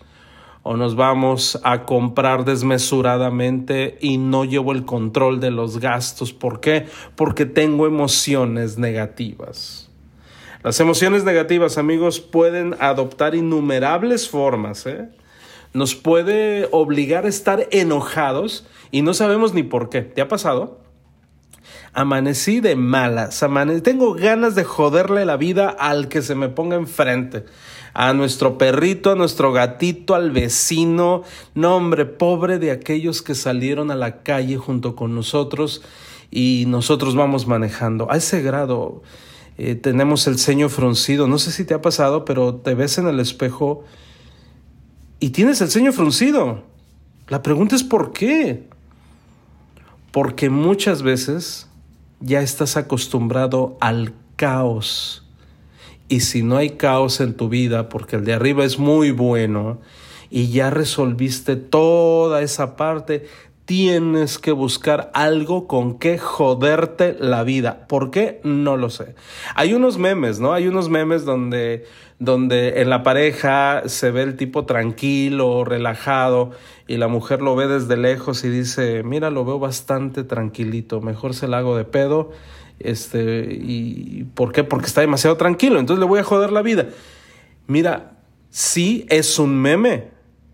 o 0.63 0.77
nos 0.77 0.95
vamos 0.95 1.59
a 1.63 1.83
comprar 1.83 2.45
desmesuradamente 2.45 3.97
y 3.99 4.17
no 4.17 4.45
llevo 4.45 4.71
el 4.71 4.85
control 4.85 5.39
de 5.39 5.51
los 5.51 5.79
gastos. 5.79 6.31
¿Por 6.31 6.61
qué? 6.61 6.85
Porque 7.15 7.45
tengo 7.45 7.85
emociones 7.85 8.77
negativas. 8.77 9.89
Las 10.63 10.79
emociones 10.79 11.25
negativas, 11.25 11.77
amigos, 11.77 12.21
pueden 12.21 12.75
adoptar 12.79 13.35
innumerables 13.35 14.29
formas. 14.29 14.85
¿eh? 14.85 15.09
Nos 15.73 15.95
puede 15.95 16.67
obligar 16.71 17.25
a 17.25 17.29
estar 17.29 17.67
enojados 17.71 18.65
y 18.91 19.01
no 19.01 19.13
sabemos 19.13 19.53
ni 19.53 19.63
por 19.63 19.89
qué. 19.89 20.01
¿Te 20.01 20.21
ha 20.21 20.27
pasado? 20.27 20.81
Amanecí 21.93 22.59
de 22.59 22.75
malas, 22.75 23.45
tengo 23.83 24.13
ganas 24.15 24.55
de 24.55 24.63
joderle 24.63 25.25
la 25.25 25.37
vida 25.37 25.69
al 25.69 26.07
que 26.07 26.21
se 26.21 26.35
me 26.35 26.49
ponga 26.49 26.75
enfrente. 26.75 27.45
A 27.93 28.13
nuestro 28.13 28.57
perrito, 28.57 29.11
a 29.11 29.15
nuestro 29.15 29.51
gatito, 29.53 30.15
al 30.15 30.31
vecino. 30.31 31.21
No, 31.53 31.75
hombre, 31.75 32.05
pobre 32.05 32.57
de 32.57 32.71
aquellos 32.71 33.21
que 33.21 33.35
salieron 33.35 33.91
a 33.91 33.95
la 33.95 34.23
calle 34.23 34.57
junto 34.57 34.95
con 34.95 35.13
nosotros 35.13 35.83
y 36.31 36.65
nosotros 36.67 37.15
vamos 37.15 37.45
manejando. 37.45 38.11
A 38.11 38.17
ese 38.17 38.41
grado 38.41 39.03
eh, 39.59 39.75
tenemos 39.75 40.25
el 40.25 40.39
ceño 40.39 40.69
fruncido. 40.69 41.27
No 41.27 41.37
sé 41.37 41.51
si 41.51 41.63
te 41.63 41.75
ha 41.75 41.81
pasado, 41.81 42.25
pero 42.25 42.55
te 42.55 42.73
ves 42.73 42.97
en 42.97 43.07
el 43.07 43.19
espejo 43.19 43.83
y 45.19 45.29
tienes 45.29 45.61
el 45.61 45.69
ceño 45.69 45.91
fruncido. 45.93 46.63
La 47.29 47.41
pregunta 47.41 47.75
es 47.75 47.83
¿por 47.83 48.11
qué? 48.13 48.63
Porque 50.11 50.49
muchas 50.49 51.01
veces 51.01 51.69
ya 52.19 52.41
estás 52.41 52.77
acostumbrado 52.77 53.77
al 53.81 54.13
caos. 54.35 55.23
Y 56.09 56.21
si 56.21 56.43
no 56.43 56.57
hay 56.57 56.71
caos 56.71 57.19
en 57.21 57.35
tu 57.35 57.49
vida, 57.49 57.89
porque 57.89 58.17
el 58.17 58.25
de 58.25 58.33
arriba 58.33 58.65
es 58.65 58.77
muy 58.77 59.11
bueno, 59.11 59.79
y 60.29 60.49
ya 60.49 60.69
resolviste 60.69 61.55
toda 61.55 62.41
esa 62.41 62.75
parte, 62.75 63.27
tienes 63.65 64.39
que 64.39 64.51
buscar 64.51 65.11
algo 65.13 65.67
con 65.67 65.97
que 65.97 66.17
joderte 66.17 67.15
la 67.19 67.43
vida. 67.43 67.87
¿Por 67.87 68.11
qué? 68.11 68.41
No 68.43 68.75
lo 68.77 68.89
sé. 68.89 69.15
Hay 69.55 69.73
unos 69.73 69.97
memes, 69.97 70.39
¿no? 70.39 70.53
Hay 70.53 70.67
unos 70.67 70.89
memes 70.89 71.23
donde, 71.23 71.85
donde 72.23 72.81
en 72.81 72.89
la 72.89 73.03
pareja 73.03 73.83
se 73.87 74.09
ve 74.09 74.23
el 74.23 74.37
tipo 74.37 74.65
tranquilo, 74.65 75.65
relajado, 75.65 76.51
y 76.87 76.95
la 76.95 77.09
mujer 77.09 77.41
lo 77.41 77.53
ve 77.55 77.67
desde 77.67 77.97
lejos 77.97 78.45
y 78.45 78.49
dice, 78.49 79.03
mira, 79.03 79.29
lo 79.29 79.43
veo 79.43 79.59
bastante 79.59 80.23
tranquilito, 80.23 81.01
mejor 81.01 81.33
se 81.33 81.49
la 81.49 81.57
hago 81.57 81.75
de 81.75 81.83
pedo. 81.83 82.31
Este, 82.79 83.47
y 83.51 84.25
¿por 84.35 84.53
qué? 84.53 84.63
Porque 84.63 84.87
está 84.87 85.01
demasiado 85.01 85.35
tranquilo, 85.35 85.79
entonces 85.79 85.99
le 85.99 86.07
voy 86.07 86.19
a 86.19 86.23
joder 86.23 86.53
la 86.53 86.61
vida. 86.61 86.87
Mira, 87.67 88.13
sí 88.49 89.05
es 89.09 89.37
un 89.37 89.61
meme, 89.61 90.11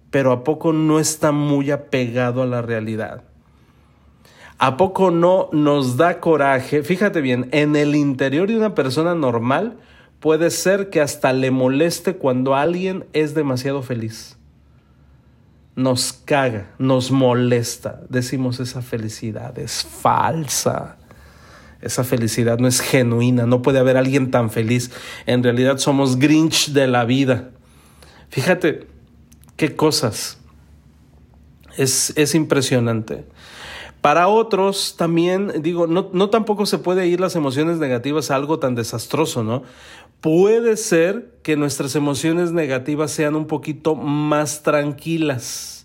pero 0.10 0.32
¿a 0.32 0.44
poco 0.44 0.74
no 0.74 1.00
está 1.00 1.32
muy 1.32 1.70
apegado 1.70 2.42
a 2.42 2.48
la 2.48 2.64
realidad? 2.64 3.24
¿A 4.58 4.76
poco 4.76 5.12
no 5.12 5.50
nos 5.52 5.98
da 5.98 6.20
coraje? 6.20 6.82
Fíjate 6.82 7.22
bien, 7.22 7.48
en 7.52 7.76
el 7.76 7.96
interior 7.96 8.48
de 8.48 8.58
una 8.58 8.74
persona 8.74 9.14
normal 9.14 9.78
puede 10.20 10.50
ser 10.52 10.90
que 10.90 11.02
hasta 11.02 11.34
le 11.34 11.52
moleste 11.52 12.16
cuando 12.16 12.56
alguien 12.56 13.06
es 13.14 13.34
demasiado 13.34 13.82
feliz. 13.82 14.38
Nos 15.76 16.12
caga, 16.14 16.72
nos 16.78 17.12
molesta. 17.12 18.02
Decimos 18.10 18.60
esa 18.60 18.82
felicidad 18.82 19.58
es 19.58 19.84
falsa. 19.84 20.98
Esa 21.82 22.04
felicidad 22.04 22.60
no 22.60 22.68
es 22.68 22.82
genuina, 22.82 23.46
no 23.46 23.62
puede 23.62 23.80
haber 23.80 23.96
alguien 23.96 24.32
tan 24.32 24.50
feliz. 24.50 24.92
En 25.26 25.44
realidad 25.44 25.78
somos 25.78 26.20
Grinch 26.20 26.74
de 26.74 26.88
la 26.88 27.06
vida. 27.06 27.52
Fíjate, 28.30 28.88
qué 29.56 29.76
cosas. 29.76 30.40
Es, 31.78 32.12
es 32.18 32.36
impresionante. 32.36 33.24
Para 34.02 34.30
otros 34.30 34.96
también, 34.98 35.62
digo, 35.62 35.86
no, 35.86 36.10
no, 36.14 36.30
tampoco 36.30 36.66
se 36.66 36.78
puede 36.78 37.08
ir 37.08 37.20
las 37.20 37.36
emociones 37.36 37.80
negativas 37.80 38.32
a 38.32 38.36
algo 38.36 38.60
tan 38.60 38.76
desastroso, 38.76 39.44
¿no? 39.44 39.64
Puede 40.22 40.76
ser 40.78 41.32
que 41.44 41.56
nuestras 41.56 41.96
emociones 41.96 42.52
negativas 42.52 43.12
sean 43.12 43.36
un 43.36 43.48
poquito 43.48 43.96
más 43.96 44.64
tranquilas 44.64 45.80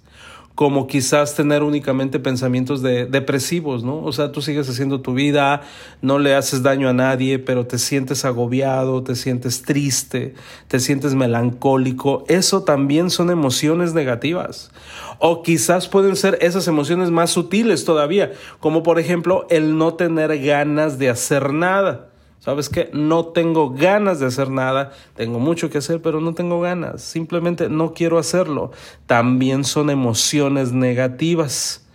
como 0.55 0.87
quizás 0.87 1.35
tener 1.35 1.65
únicamente 1.65 2.21
pensamientos 2.21 2.81
de, 2.81 3.07
depresivos, 3.07 3.83
¿no? 3.83 4.03
O 4.05 4.13
sea, 4.13 4.31
tú 4.31 4.41
sigues 4.41 4.69
haciendo 4.69 5.01
tu 5.01 5.13
vida, 5.13 5.63
no 6.01 6.21
le 6.21 6.37
haces 6.37 6.63
daño 6.63 6.89
a 6.89 6.93
nadie, 6.93 7.41
pero 7.41 7.67
te 7.67 7.79
sientes 7.79 8.25
agobiado, 8.25 9.03
te 9.03 9.17
sientes 9.17 9.63
triste, 9.63 10.35
te 10.69 10.79
sientes 10.79 11.15
melancólico. 11.15 12.25
Eso 12.29 12.63
también 12.63 13.11
son 13.11 13.31
emociones 13.31 13.95
negativas. 13.95 14.71
O 15.19 15.43
quizás 15.43 15.89
pueden 15.89 16.15
ser 16.15 16.39
esas 16.41 16.69
emociones 16.69 17.11
más 17.11 17.31
sutiles 17.31 17.85
todavía, 17.85 18.33
como 18.61 18.85
por 18.85 19.01
ejemplo 19.01 19.47
el 19.51 19.77
no 19.77 19.95
tener 19.95 20.39
ganas 20.41 20.99
de 20.99 21.11
hacer 21.11 21.53
nada. 21.53 22.11
¿Sabes 22.45 22.69
qué? 22.69 22.91
No 22.93 23.29
tengo 23.29 23.71
ganas 23.71 24.21
de 24.21 24.27
hacer 24.27 24.51
nada, 24.51 24.93
tengo 25.17 25.39
mucho 25.39 25.71
que 25.71 25.79
hacer, 25.79 26.03
pero 26.03 26.21
no 26.21 26.35
tengo 26.35 26.61
ganas, 26.61 27.01
simplemente 27.01 27.71
no 27.71 27.95
quiero 27.95 28.19
hacerlo. 28.19 28.71
También 29.07 29.65
son 29.65 29.89
emociones 29.89 30.73
negativas. 30.73 31.89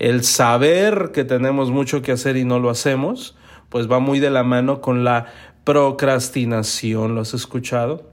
El 0.00 0.24
saber 0.24 1.12
que 1.12 1.22
tenemos 1.22 1.70
mucho 1.70 2.02
que 2.02 2.10
hacer 2.10 2.36
y 2.36 2.44
no 2.44 2.58
lo 2.58 2.70
hacemos, 2.70 3.36
pues 3.68 3.88
va 3.88 4.00
muy 4.00 4.18
de 4.18 4.30
la 4.30 4.42
mano 4.42 4.80
con 4.80 5.04
la 5.04 5.26
procrastinación. 5.62 7.14
¿Lo 7.14 7.20
has 7.20 7.32
escuchado? 7.32 8.10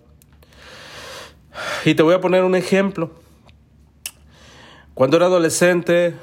Y 1.83 1.95
te 1.95 2.03
voy 2.03 2.13
a 2.13 2.21
poner 2.21 2.43
un 2.43 2.53
ejemplo. 2.53 3.09
Cuando 4.93 5.17
era 5.17 5.25
adolescente, 5.25 6.13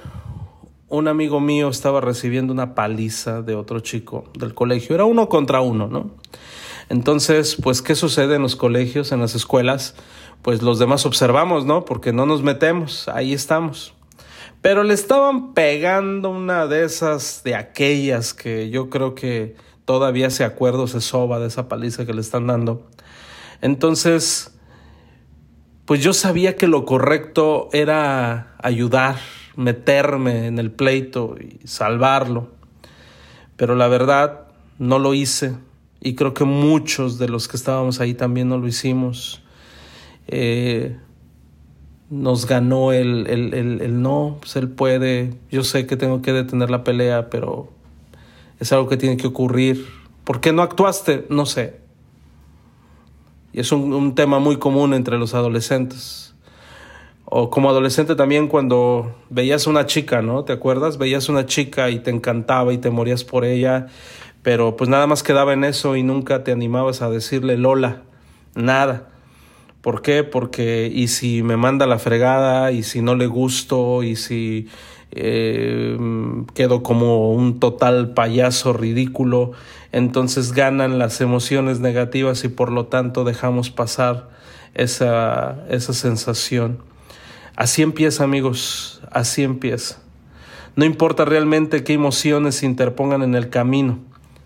un 0.92 1.08
amigo 1.08 1.40
mío 1.40 1.70
estaba 1.70 2.02
recibiendo 2.02 2.52
una 2.52 2.74
paliza 2.74 3.40
de 3.40 3.54
otro 3.54 3.80
chico 3.80 4.24
del 4.38 4.52
colegio. 4.52 4.94
Era 4.94 5.06
uno 5.06 5.30
contra 5.30 5.62
uno, 5.62 5.88
¿no? 5.88 6.10
Entonces, 6.90 7.56
pues, 7.62 7.80
¿qué 7.80 7.94
sucede 7.94 8.36
en 8.36 8.42
los 8.42 8.56
colegios, 8.56 9.10
en 9.10 9.20
las 9.20 9.34
escuelas? 9.34 9.94
Pues 10.42 10.60
los 10.60 10.78
demás 10.78 11.06
observamos, 11.06 11.64
¿no? 11.64 11.86
Porque 11.86 12.12
no 12.12 12.26
nos 12.26 12.42
metemos, 12.42 13.08
ahí 13.08 13.32
estamos. 13.32 13.94
Pero 14.60 14.82
le 14.82 14.92
estaban 14.92 15.54
pegando 15.54 16.28
una 16.28 16.66
de 16.66 16.84
esas, 16.84 17.42
de 17.42 17.54
aquellas 17.54 18.34
que 18.34 18.68
yo 18.68 18.90
creo 18.90 19.14
que 19.14 19.56
todavía 19.86 20.28
se 20.28 20.44
acuerda 20.44 20.86
se 20.86 21.00
soba 21.00 21.40
de 21.40 21.46
esa 21.46 21.68
paliza 21.68 22.04
que 22.04 22.12
le 22.12 22.20
están 22.20 22.46
dando. 22.48 22.86
Entonces, 23.62 24.58
pues 25.86 26.02
yo 26.02 26.12
sabía 26.12 26.54
que 26.56 26.68
lo 26.68 26.84
correcto 26.84 27.70
era 27.72 28.56
ayudar, 28.58 29.16
meterme 29.56 30.46
en 30.46 30.58
el 30.58 30.70
pleito 30.70 31.36
y 31.38 31.66
salvarlo. 31.66 32.50
Pero 33.56 33.74
la 33.74 33.88
verdad, 33.88 34.46
no 34.78 34.98
lo 34.98 35.14
hice. 35.14 35.54
Y 36.00 36.14
creo 36.14 36.34
que 36.34 36.44
muchos 36.44 37.18
de 37.18 37.28
los 37.28 37.48
que 37.48 37.56
estábamos 37.56 38.00
ahí 38.00 38.14
también 38.14 38.48
no 38.48 38.58
lo 38.58 38.66
hicimos. 38.66 39.42
Eh, 40.26 40.96
nos 42.10 42.46
ganó 42.46 42.92
el, 42.92 43.26
el, 43.28 43.54
el, 43.54 44.02
no, 44.02 44.36
pues 44.40 44.56
él 44.56 44.68
puede, 44.68 45.34
yo 45.50 45.64
sé 45.64 45.86
que 45.86 45.96
tengo 45.96 46.20
que 46.20 46.32
detener 46.32 46.70
la 46.70 46.84
pelea, 46.84 47.30
pero 47.30 47.70
es 48.60 48.70
algo 48.72 48.88
que 48.88 48.98
tiene 48.98 49.16
que 49.16 49.26
ocurrir. 49.26 49.86
¿Por 50.24 50.40
qué 50.40 50.52
no 50.52 50.62
actuaste? 50.62 51.26
No 51.30 51.46
sé. 51.46 51.80
Y 53.52 53.60
es 53.60 53.72
un, 53.72 53.92
un 53.94 54.14
tema 54.14 54.40
muy 54.40 54.58
común 54.58 54.92
entre 54.92 55.18
los 55.18 55.34
adolescentes. 55.34 56.31
O 57.34 57.48
como 57.48 57.70
adolescente 57.70 58.14
también 58.14 58.46
cuando 58.46 59.16
veías 59.30 59.66
una 59.66 59.86
chica, 59.86 60.20
¿no? 60.20 60.44
¿Te 60.44 60.52
acuerdas? 60.52 60.98
Veías 60.98 61.30
una 61.30 61.46
chica 61.46 61.88
y 61.88 61.98
te 61.98 62.10
encantaba 62.10 62.74
y 62.74 62.76
te 62.76 62.90
morías 62.90 63.24
por 63.24 63.46
ella, 63.46 63.86
pero 64.42 64.76
pues 64.76 64.90
nada 64.90 65.06
más 65.06 65.22
quedaba 65.22 65.54
en 65.54 65.64
eso 65.64 65.96
y 65.96 66.02
nunca 66.02 66.44
te 66.44 66.52
animabas 66.52 67.00
a 67.00 67.08
decirle 67.08 67.56
Lola, 67.56 68.02
nada. 68.54 69.08
¿Por 69.80 70.02
qué? 70.02 70.24
Porque 70.24 70.92
y 70.94 71.08
si 71.08 71.42
me 71.42 71.56
manda 71.56 71.86
la 71.86 71.98
fregada, 71.98 72.70
y 72.70 72.82
si 72.82 73.00
no 73.00 73.14
le 73.14 73.28
gusto, 73.28 74.02
y 74.02 74.16
si 74.16 74.68
eh, 75.12 75.96
quedo 76.52 76.82
como 76.82 77.32
un 77.32 77.60
total 77.60 78.12
payaso 78.12 78.74
ridículo, 78.74 79.52
entonces 79.90 80.52
ganan 80.52 80.98
las 80.98 81.22
emociones 81.22 81.80
negativas 81.80 82.44
y 82.44 82.48
por 82.48 82.70
lo 82.70 82.88
tanto 82.88 83.24
dejamos 83.24 83.70
pasar 83.70 84.28
esa, 84.74 85.64
esa 85.70 85.94
sensación. 85.94 86.91
Así 87.56 87.82
empieza 87.82 88.24
amigos, 88.24 89.02
así 89.10 89.42
empieza. 89.42 90.00
No 90.76 90.84
importa 90.84 91.24
realmente 91.24 91.84
qué 91.84 91.92
emociones 91.92 92.56
se 92.56 92.66
interpongan 92.66 93.22
en 93.22 93.34
el 93.34 93.50
camino, 93.50 93.98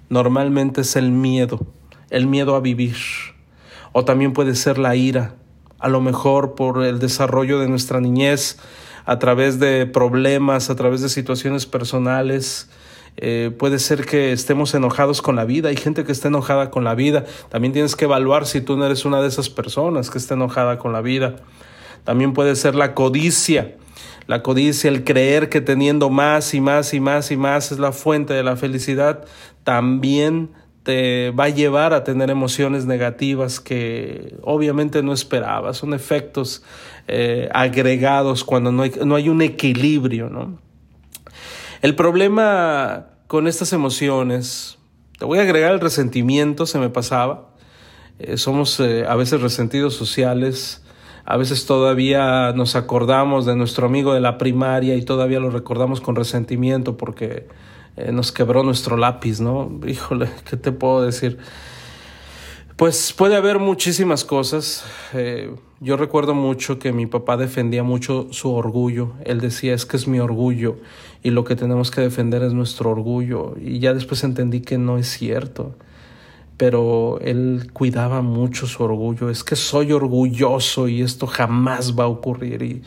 normalmente 0.08 0.80
es 0.80 0.96
el 0.96 1.12
miedo, 1.12 1.66
el 2.10 2.26
miedo 2.26 2.56
a 2.56 2.60
vivir 2.60 2.96
o 3.98 4.04
también 4.04 4.34
puede 4.34 4.54
ser 4.54 4.76
la 4.76 4.94
ira, 4.94 5.36
a 5.78 5.88
lo 5.88 6.02
mejor 6.02 6.54
por 6.54 6.84
el 6.84 6.98
desarrollo 6.98 7.58
de 7.58 7.66
nuestra 7.66 7.98
niñez, 7.98 8.58
a 9.06 9.18
través 9.18 9.58
de 9.58 9.86
problemas, 9.86 10.68
a 10.68 10.76
través 10.76 11.00
de 11.00 11.08
situaciones 11.08 11.64
personales. 11.64 12.68
Eh, 13.16 13.50
puede 13.58 13.78
ser 13.78 14.04
que 14.04 14.32
estemos 14.32 14.74
enojados 14.74 15.22
con 15.22 15.34
la 15.34 15.46
vida. 15.46 15.70
Hay 15.70 15.78
gente 15.78 16.04
que 16.04 16.12
está 16.12 16.28
enojada 16.28 16.70
con 16.70 16.84
la 16.84 16.94
vida. 16.94 17.24
También 17.48 17.72
tienes 17.72 17.96
que 17.96 18.04
evaluar 18.04 18.44
si 18.44 18.60
tú 18.60 18.76
no 18.76 18.84
eres 18.84 19.06
una 19.06 19.22
de 19.22 19.28
esas 19.28 19.48
personas 19.48 20.10
que 20.10 20.18
está 20.18 20.34
enojada 20.34 20.78
con 20.78 20.92
la 20.92 21.00
vida. 21.00 21.36
También 22.06 22.32
puede 22.32 22.56
ser 22.56 22.74
la 22.74 22.94
codicia. 22.94 23.76
La 24.26 24.42
codicia, 24.42 24.88
el 24.88 25.04
creer 25.04 25.48
que 25.48 25.60
teniendo 25.60 26.08
más 26.08 26.54
y 26.54 26.60
más 26.60 26.94
y 26.94 27.00
más 27.00 27.30
y 27.30 27.36
más 27.36 27.72
es 27.72 27.78
la 27.78 27.92
fuente 27.92 28.32
de 28.32 28.42
la 28.42 28.56
felicidad, 28.56 29.24
también 29.64 30.50
te 30.84 31.32
va 31.32 31.44
a 31.44 31.48
llevar 31.48 31.92
a 31.92 32.04
tener 32.04 32.30
emociones 32.30 32.86
negativas 32.86 33.58
que 33.58 34.36
obviamente 34.42 35.02
no 35.02 35.12
esperabas. 35.12 35.78
Son 35.78 35.94
efectos 35.94 36.62
eh, 37.08 37.48
agregados 37.52 38.44
cuando 38.44 38.70
no 38.70 38.84
hay, 38.84 38.92
no 39.04 39.16
hay 39.16 39.28
un 39.28 39.42
equilibrio. 39.42 40.30
¿no? 40.30 40.60
El 41.82 41.96
problema 41.96 43.06
con 43.26 43.48
estas 43.48 43.72
emociones, 43.72 44.78
te 45.18 45.24
voy 45.24 45.40
a 45.40 45.42
agregar 45.42 45.72
el 45.72 45.80
resentimiento, 45.80 46.66
se 46.66 46.78
me 46.78 46.88
pasaba. 46.88 47.48
Eh, 48.20 48.36
somos 48.36 48.78
eh, 48.78 49.04
a 49.08 49.16
veces 49.16 49.40
resentidos 49.40 49.94
sociales. 49.94 50.85
A 51.26 51.36
veces 51.36 51.66
todavía 51.66 52.52
nos 52.52 52.76
acordamos 52.76 53.46
de 53.46 53.56
nuestro 53.56 53.86
amigo 53.86 54.14
de 54.14 54.20
la 54.20 54.38
primaria 54.38 54.94
y 54.94 55.02
todavía 55.02 55.40
lo 55.40 55.50
recordamos 55.50 56.00
con 56.00 56.14
resentimiento 56.14 56.96
porque 56.96 57.48
eh, 57.96 58.12
nos 58.12 58.30
quebró 58.30 58.62
nuestro 58.62 58.96
lápiz, 58.96 59.40
¿no? 59.40 59.68
Híjole, 59.84 60.28
¿qué 60.48 60.56
te 60.56 60.70
puedo 60.70 61.02
decir? 61.02 61.38
Pues 62.76 63.12
puede 63.12 63.34
haber 63.34 63.58
muchísimas 63.58 64.24
cosas. 64.24 64.84
Eh, 65.14 65.52
yo 65.80 65.96
recuerdo 65.96 66.32
mucho 66.34 66.78
que 66.78 66.92
mi 66.92 67.06
papá 67.06 67.36
defendía 67.36 67.82
mucho 67.82 68.28
su 68.30 68.52
orgullo. 68.52 69.14
Él 69.24 69.40
decía, 69.40 69.74
es 69.74 69.84
que 69.84 69.96
es 69.96 70.06
mi 70.06 70.20
orgullo 70.20 70.76
y 71.24 71.30
lo 71.30 71.42
que 71.42 71.56
tenemos 71.56 71.90
que 71.90 72.02
defender 72.02 72.44
es 72.44 72.52
nuestro 72.52 72.90
orgullo. 72.90 73.56
Y 73.60 73.80
ya 73.80 73.94
después 73.94 74.22
entendí 74.22 74.60
que 74.60 74.78
no 74.78 74.96
es 74.96 75.08
cierto. 75.08 75.74
Pero 76.56 77.18
él 77.20 77.70
cuidaba 77.72 78.22
mucho 78.22 78.66
su 78.66 78.82
orgullo. 78.82 79.28
Es 79.28 79.44
que 79.44 79.56
soy 79.56 79.92
orgulloso 79.92 80.88
y 80.88 81.02
esto 81.02 81.26
jamás 81.26 81.98
va 81.98 82.04
a 82.04 82.08
ocurrir. 82.08 82.62
Y 82.62 82.82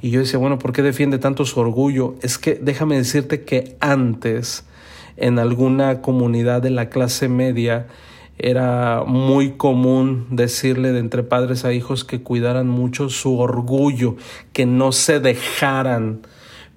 y 0.00 0.10
yo 0.10 0.20
decía, 0.20 0.38
bueno, 0.38 0.58
¿por 0.58 0.72
qué 0.72 0.82
defiende 0.82 1.18
tanto 1.18 1.44
su 1.44 1.58
orgullo? 1.58 2.14
Es 2.22 2.38
que 2.38 2.54
déjame 2.54 2.96
decirte 2.96 3.42
que 3.42 3.76
antes, 3.80 4.64
en 5.16 5.38
alguna 5.38 6.00
comunidad 6.00 6.62
de 6.62 6.70
la 6.70 6.88
clase 6.88 7.28
media, 7.28 7.88
era 8.38 9.02
muy 9.04 9.52
común 9.52 10.26
decirle 10.30 10.92
de 10.92 11.00
entre 11.00 11.24
padres 11.24 11.64
a 11.64 11.72
hijos 11.72 12.04
que 12.04 12.22
cuidaran 12.22 12.68
mucho 12.68 13.08
su 13.08 13.38
orgullo, 13.40 14.14
que 14.52 14.66
no 14.66 14.92
se 14.92 15.18
dejaran, 15.18 16.20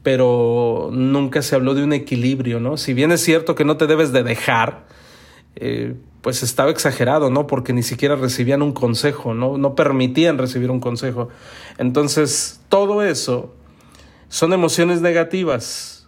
pero 0.01 0.89
nunca 0.91 1.43
se 1.43 1.53
habló 1.53 1.75
de 1.75 1.83
un 1.83 1.93
equilibrio, 1.93 2.59
¿no? 2.59 2.77
Si 2.77 2.95
bien 2.95 3.11
es 3.11 3.21
cierto 3.21 3.53
que 3.53 3.65
no 3.65 3.77
te 3.77 3.85
debes 3.85 4.11
de 4.11 4.23
dejar, 4.23 4.87
eh, 5.55 5.93
pues 6.21 6.43
estaba 6.43 6.71
exagerado, 6.71 7.29
¿no? 7.29 7.47
Porque 7.47 7.73
ni 7.73 7.83
siquiera 7.83 8.15
recibían 8.15 8.61
un 8.61 8.73
consejo, 8.73 9.33
¿no? 9.33 9.57
No 9.57 9.75
permitían 9.75 10.37
recibir 10.37 10.69
un 10.71 10.79
consejo. 10.79 11.29
Entonces, 11.77 12.61
todo 12.69 13.03
eso 13.03 13.53
son 14.29 14.53
emociones 14.53 15.01
negativas. 15.01 16.07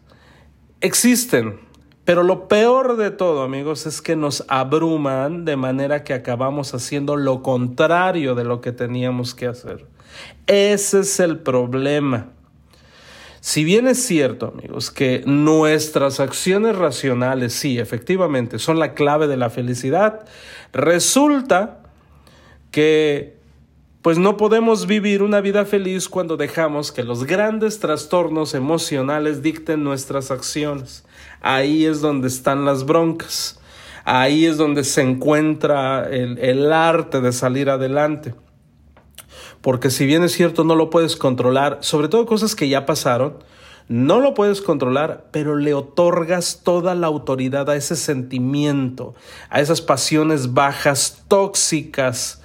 Existen, 0.82 1.60
pero 2.06 2.24
lo 2.24 2.48
peor 2.48 2.98
de 2.98 3.12
todo, 3.12 3.44
amigos, 3.44 3.86
es 3.86 4.02
que 4.02 4.16
nos 4.16 4.46
abruman 4.50 5.46
de 5.46 5.56
manera 5.56 6.04
que 6.04 6.14
acabamos 6.14 6.74
haciendo 6.74 7.16
lo 7.16 7.42
contrario 7.42 8.36
de 8.36 8.44
lo 8.44 8.62
que 8.62 8.72
teníamos 8.72 9.34
que 9.34 9.48
hacer. 9.48 9.88
Ese 10.46 11.00
es 11.00 11.20
el 11.20 11.40
problema. 11.40 12.30
Si 13.46 13.66
bien 13.66 13.90
es 13.90 14.02
cierto, 14.02 14.54
amigos, 14.58 14.90
que 14.90 15.22
nuestras 15.26 16.22
acciones 16.22 16.78
racionales, 16.78 17.52
sí, 17.52 17.78
efectivamente, 17.78 18.58
son 18.58 18.80
la 18.80 18.94
clave 18.94 19.28
de 19.28 19.36
la 19.36 19.50
felicidad, 19.50 20.26
resulta 20.72 21.82
que 22.72 23.36
pues 24.02 24.18
no 24.18 24.38
podemos 24.38 24.88
vivir 24.88 25.22
una 25.22 25.42
vida 25.42 25.66
feliz 25.66 26.08
cuando 26.08 26.38
dejamos 26.38 26.94
que 26.94 27.04
los 27.04 27.26
grandes 27.26 27.80
trastornos 27.80 28.54
emocionales 28.54 29.42
dicten 29.42 29.84
nuestras 29.84 30.32
acciones. 30.32 31.04
Ahí 31.42 31.86
es 31.86 32.00
donde 32.00 32.30
están 32.30 32.64
las 32.64 32.86
broncas. 32.86 33.60
Ahí 34.06 34.46
es 34.46 34.56
donde 34.56 34.86
se 34.86 35.02
encuentra 35.02 36.10
el, 36.10 36.38
el 36.38 36.72
arte 36.72 37.20
de 37.20 37.34
salir 37.34 37.70
adelante 37.70 38.36
porque 39.64 39.90
si 39.90 40.06
bien 40.06 40.24
es 40.24 40.34
cierto 40.34 40.66
no 40.66 40.76
lo 40.76 40.90
puedes 40.90 41.16
controlar, 41.16 41.78
sobre 41.80 42.10
todo 42.10 42.26
cosas 42.26 42.54
que 42.54 42.68
ya 42.68 42.86
pasaron, 42.86 43.38
no 43.88 44.20
lo 44.20 44.34
puedes 44.34 44.62
controlar, 44.62 45.28
pero 45.32 45.56
le 45.56 45.74
otorgas 45.74 46.62
toda 46.64 46.96
la 46.96 47.08
autoridad 47.08 47.70
a 47.70 47.76
ese 47.78 47.96
sentimiento, 47.96 49.16
a 49.50 49.62
esas 49.62 49.82
pasiones 49.82 50.54
bajas, 50.54 51.24
tóxicas, 51.30 52.42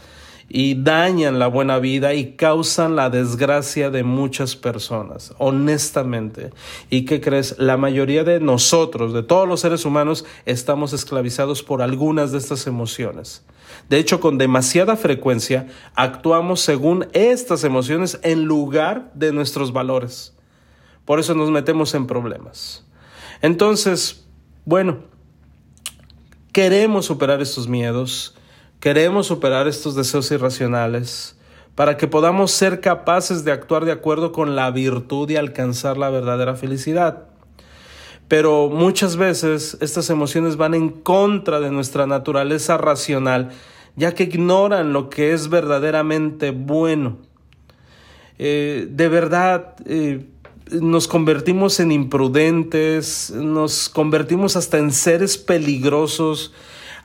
y 0.49 0.83
dañan 0.83 1.39
la 1.39 1.47
buena 1.47 1.79
vida 1.79 2.15
y 2.15 2.37
causan 2.37 2.97
la 2.97 3.11
desgracia 3.11 3.91
de 3.91 4.03
muchas 4.03 4.57
personas, 4.57 5.35
honestamente. 5.39 6.51
¿Y 6.89 7.05
qué 7.05 7.21
crees? 7.21 7.57
La 7.59 7.77
mayoría 7.77 8.25
de 8.25 8.41
nosotros, 8.41 9.13
de 9.13 9.23
todos 9.23 9.47
los 9.47 9.61
seres 9.61 9.85
humanos, 9.85 10.25
estamos 10.47 10.93
esclavizados 10.93 11.63
por 11.63 11.83
algunas 11.83 12.33
de 12.33 12.39
estas 12.39 12.67
emociones. 12.67 13.43
De 13.89 13.99
hecho, 13.99 14.21
con 14.21 14.39
demasiada 14.39 14.97
frecuencia 14.97 15.67
actuamos 15.95 16.61
según 16.61 17.09
estas 17.13 17.65
emociones 17.65 18.19
en 18.23 18.45
lugar 18.45 19.11
de 19.15 19.33
nuestros 19.33 19.73
valores. 19.73 20.35
Por 21.05 21.21
eso 21.21 21.35
nos 21.35 21.51
metemos 21.51 21.95
en 21.95 22.07
problemas. 22.07 22.85
Entonces, 23.41 24.27
bueno, 24.65 24.99
queremos 26.53 27.07
superar 27.07 27.41
estos 27.41 27.69
miedos, 27.69 28.35
Queremos 28.81 29.27
superar 29.27 29.67
estos 29.67 29.97
deseos 29.97 30.31
irracionales 30.31 31.37
para 31.75 31.97
que 31.97 32.07
podamos 32.07 32.53
ser 32.53 32.81
capaces 32.81 33.45
de 33.45 33.51
actuar 33.51 33.85
de 33.85 33.91
acuerdo 33.91 34.31
con 34.31 34.55
la 34.55 34.71
virtud 34.71 35.29
y 35.31 35.37
alcanzar 35.37 35.99
la 35.99 36.11
verdadera 36.11 36.55
felicidad. 36.55 37.25
Pero 38.29 38.69
muchas 38.69 39.17
veces 39.17 39.79
estas 39.81 40.11
emociones 40.11 40.57
van 40.57 40.75
en 40.75 40.91
contra 40.91 41.61
de 41.61 41.71
nuestra 41.71 42.07
naturaleza 42.07 42.77
racional, 42.77 43.51
ya 43.97 44.15
que 44.15 44.25
ignoran 44.25 44.93
lo 44.93 45.09
que 45.09 45.33
es 45.33 45.49
verdaderamente 45.49 46.51
bueno. 46.51 47.17
Eh, 48.39 48.87
de 48.91 49.09
verdad, 49.09 49.75
eh, 49.87 50.27
nos 50.71 51.09
convertimos 51.09 51.81
en 51.81 51.91
imprudentes, 51.91 53.31
nos 53.31 53.89
convertimos 53.89 54.57
hasta 54.57 54.79
en 54.79 54.93
seres 54.93 55.39
peligrosos, 55.39 56.53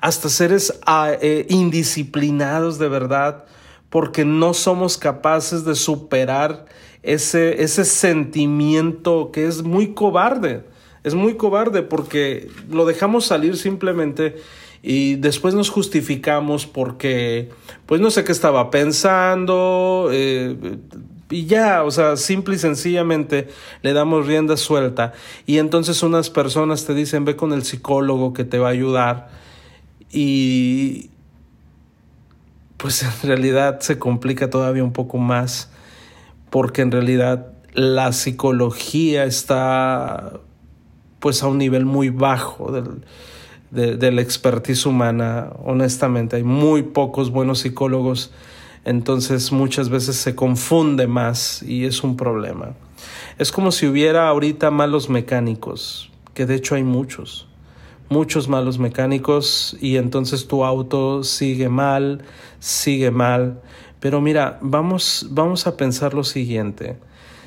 hasta 0.02 0.28
seres 0.28 0.80
ah, 0.86 1.12
eh, 1.22 1.46
indisciplinados 1.50 2.78
de 2.78 2.90
verdad, 2.90 3.46
porque 3.90 4.26
no 4.26 4.54
somos 4.54 4.98
capaces 4.98 5.64
de 5.64 5.76
superar 5.76 6.66
ese, 7.02 7.64
ese 7.64 7.86
sentimiento 7.86 9.32
que 9.32 9.48
es 9.48 9.64
muy 9.64 9.94
cobarde. 9.94 10.66
Es 11.04 11.16
muy 11.16 11.36
cobarde 11.36 11.84
porque 11.84 12.50
lo 12.70 12.86
dejamos 12.86 13.26
salir 13.26 13.58
simplemente 13.58 14.38
y 14.82 15.16
después 15.16 15.54
nos 15.54 15.70
justificamos 15.70 16.66
porque, 16.66 17.50
pues 17.86 18.02
no 18.02 18.12
sé 18.12 18.24
qué 18.26 18.34
estaba 18.34 18.70
pensando, 18.70 20.10
eh, 20.12 20.78
y 21.30 21.46
ya, 21.46 21.84
o 21.84 21.90
sea, 21.90 22.16
simple 22.16 22.56
y 22.56 22.60
sencillamente 22.60 23.48
le 23.82 23.94
damos 23.94 24.28
rienda 24.28 24.58
suelta. 24.58 25.14
Y 25.46 25.58
entonces 25.58 26.04
unas 26.04 26.30
personas 26.30 26.86
te 26.86 26.94
dicen, 26.94 27.26
ve 27.26 27.36
con 27.36 27.54
el 27.54 27.64
psicólogo 27.64 28.34
que 28.34 28.44
te 28.44 28.60
va 28.60 28.68
a 28.68 28.72
ayudar. 28.72 29.30
Y 30.12 31.10
pues 32.78 33.02
en 33.02 33.28
realidad 33.28 33.80
se 33.80 33.98
complica 33.98 34.50
todavía 34.50 34.84
un 34.84 34.94
poco 34.94 35.18
más, 35.18 35.72
porque 36.50 36.82
en 36.82 36.92
realidad 36.92 37.48
la 37.74 38.12
psicología 38.12 39.24
está 39.24 40.40
pues 41.24 41.42
a 41.42 41.48
un 41.48 41.58
nivel 41.58 41.86
muy 41.86 42.10
bajo 42.10 42.70
del, 42.74 43.06
de, 43.72 44.12
la 44.12 44.22
expertise 44.22 44.86
humana. 44.86 45.54
Honestamente, 45.64 46.36
hay 46.36 46.44
muy 46.44 46.84
pocos 46.84 47.32
buenos 47.32 47.60
psicólogos 47.60 48.34
entonces 48.86 49.54
muchas 49.54 49.90
veces 49.90 50.18
se 50.18 50.36
confunde 50.36 51.08
más 51.08 51.64
y 51.64 51.86
es 51.86 52.04
un 52.04 52.18
problema. 52.18 52.74
Es 53.38 53.52
como 53.52 53.72
si 53.72 53.88
hubiera 53.88 54.28
ahorita 54.28 54.72
malos 54.72 55.10
mecánicos, 55.10 56.12
que 56.34 56.46
de 56.46 56.56
hecho 56.56 56.76
hay 56.76 56.84
muchos, 56.84 57.48
muchos 58.10 58.50
malos 58.50 58.80
mecánicos 58.80 59.78
y 59.80 59.96
entonces 59.96 60.48
tu 60.48 60.66
auto 60.66 61.24
sigue 61.24 61.70
mal, 61.70 62.24
sigue 62.60 63.12
mal. 63.12 63.62
Pero 64.02 64.20
mira, 64.20 64.60
vamos, 64.62 65.28
vamos 65.32 65.66
a 65.66 65.78
pensar 65.78 66.14
lo 66.14 66.26
siguiente. 66.26 66.98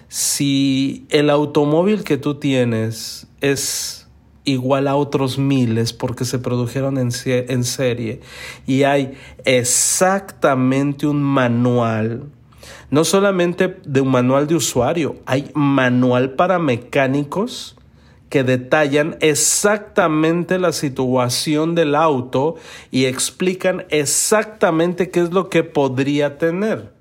Si 0.08 1.06
el 1.10 1.28
automóvil 1.28 2.02
que 2.02 2.16
tú 2.16 2.36
tienes 2.36 3.26
es 3.50 4.08
igual 4.44 4.86
a 4.86 4.94
otros 4.94 5.38
miles 5.38 5.92
porque 5.92 6.24
se 6.24 6.38
produjeron 6.38 6.98
en, 6.98 7.10
en 7.24 7.64
serie 7.64 8.20
y 8.66 8.84
hay 8.84 9.14
exactamente 9.44 11.06
un 11.06 11.22
manual 11.22 12.30
no 12.90 13.04
solamente 13.04 13.76
de 13.84 14.00
un 14.00 14.08
manual 14.08 14.46
de 14.46 14.54
usuario, 14.54 15.16
hay 15.26 15.50
manual 15.54 16.32
para 16.32 16.58
mecánicos 16.58 17.76
que 18.28 18.44
detallan 18.44 19.16
exactamente 19.20 20.58
la 20.58 20.72
situación 20.72 21.74
del 21.74 21.94
auto 21.94 22.56
y 22.90 23.04
explican 23.04 23.86
exactamente 23.90 25.10
qué 25.10 25.20
es 25.20 25.32
lo 25.32 25.48
que 25.48 25.62
podría 25.62 26.38
tener. 26.38 26.92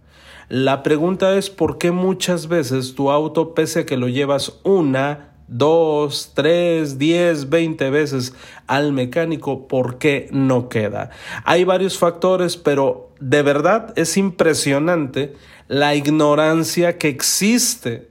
La 0.50 0.84
pregunta 0.84 1.36
es 1.36 1.50
por 1.50 1.80
qué 1.80 1.92
muchas 1.92 2.48
veces 2.48 2.94
tu 2.94 3.10
auto, 3.10 3.56
pese 3.56 3.82
a 3.82 3.86
que 3.86 3.98
lo 3.98 4.08
llevas 4.08 4.60
una, 4.64 5.35
dos, 5.48 6.32
tres, 6.34 6.98
diez, 6.98 7.50
veinte 7.50 7.90
veces 7.90 8.34
al 8.68 8.94
mecánico, 8.94 9.68
¿por 9.68 9.98
qué 9.98 10.28
no 10.32 10.70
queda? 10.70 11.12
Hay 11.44 11.64
varios 11.64 11.98
factores, 11.98 12.58
pero 12.58 13.10
de 13.20 13.42
verdad 13.44 13.94
es 13.96 14.18
impresionante 14.18 15.34
la 15.68 15.96
ignorancia 15.96 16.98
que 16.98 17.10
existe 17.10 18.10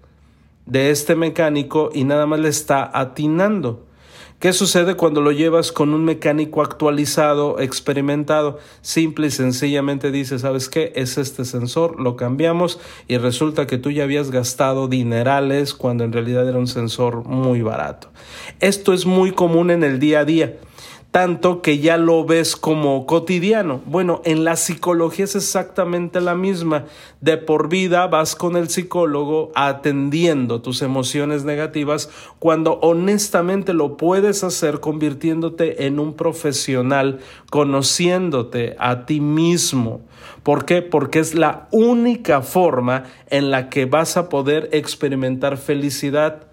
de 0.67 0.91
este 0.91 1.15
mecánico 1.15 1.91
y 1.93 2.05
nada 2.05 2.27
más 2.27 2.41
le 2.41 2.49
está 2.49 2.91
atinando. 2.93 3.87
¿Qué 4.45 4.53
sucede 4.53 4.95
cuando 4.95 5.23
lo 5.23 5.33
llevas 5.33 5.73
con 5.73 5.95
un 5.95 6.05
mecánico 6.05 6.61
actualizado, 6.61 7.61
experimentado? 7.61 8.59
Simple 8.83 9.29
y 9.29 9.31
sencillamente 9.31 10.11
dice, 10.11 10.39
¿sabes 10.39 10.69
qué? 10.69 10.93
Es 10.97 11.17
este 11.17 11.47
sensor, 11.47 11.99
lo 11.99 12.15
cambiamos 12.17 12.79
y 13.09 13.17
resulta 13.17 13.67
que 13.67 13.79
tú 13.79 13.91
ya 13.91 14.03
habías 14.03 14.31
gastado 14.31 14.87
dinerales 14.87 15.73
cuando 15.73 16.05
en 16.05 16.13
realidad 16.13 16.47
era 16.47 16.59
un 16.59 16.67
sensor 16.67 17.25
muy 17.25 17.63
barato. 17.63 18.11
Esto 18.61 18.93
es 18.93 19.07
muy 19.07 19.33
común 19.33 19.71
en 19.71 19.83
el 19.83 19.99
día 19.99 20.21
a 20.21 20.25
día 20.27 20.59
tanto 21.15 21.63
que 21.63 21.79
ya 21.79 21.97
lo 21.97 22.25
ves 22.25 22.57
como 22.57 23.07
cotidiano. 23.07 23.81
Bueno, 23.87 24.21
en 24.25 24.43
la 24.43 24.57
psicología 24.57 25.27
es 25.27 25.37
exactamente 25.37 26.21
la 26.21 26.35
misma. 26.35 26.87
De 27.21 27.37
por 27.37 27.69
vida 27.69 28.09
vas 28.09 28.35
con 28.35 28.57
el 28.57 28.69
psicólogo 28.69 29.53
atendiendo 29.55 30.61
tus 30.61 30.83
emociones 30.83 31.45
negativas 31.45 32.11
cuando 32.41 32.81
honestamente 32.81 33.75
lo 33.75 33.97
puedes 33.97 34.43
hacer 34.43 34.81
convirtiéndote 34.81 35.87
en 35.87 36.01
un 36.01 36.15
profesional, 36.15 37.21
conociéndote 37.49 38.75
a 38.81 39.07
ti 39.07 39.21
mismo. 39.21 40.01
¿Por 40.43 40.65
qué? 40.65 40.83
Porque 40.83 41.21
es 41.21 41.37
la 41.37 41.69
única 41.71 42.43
forma 42.43 43.05
en 43.31 43.53
la 43.53 43.71
que 43.71 43.87
vas 43.87 44.17
a 44.17 44.29
poder 44.29 44.69
experimentar 44.73 45.59
felicidad 45.59 46.49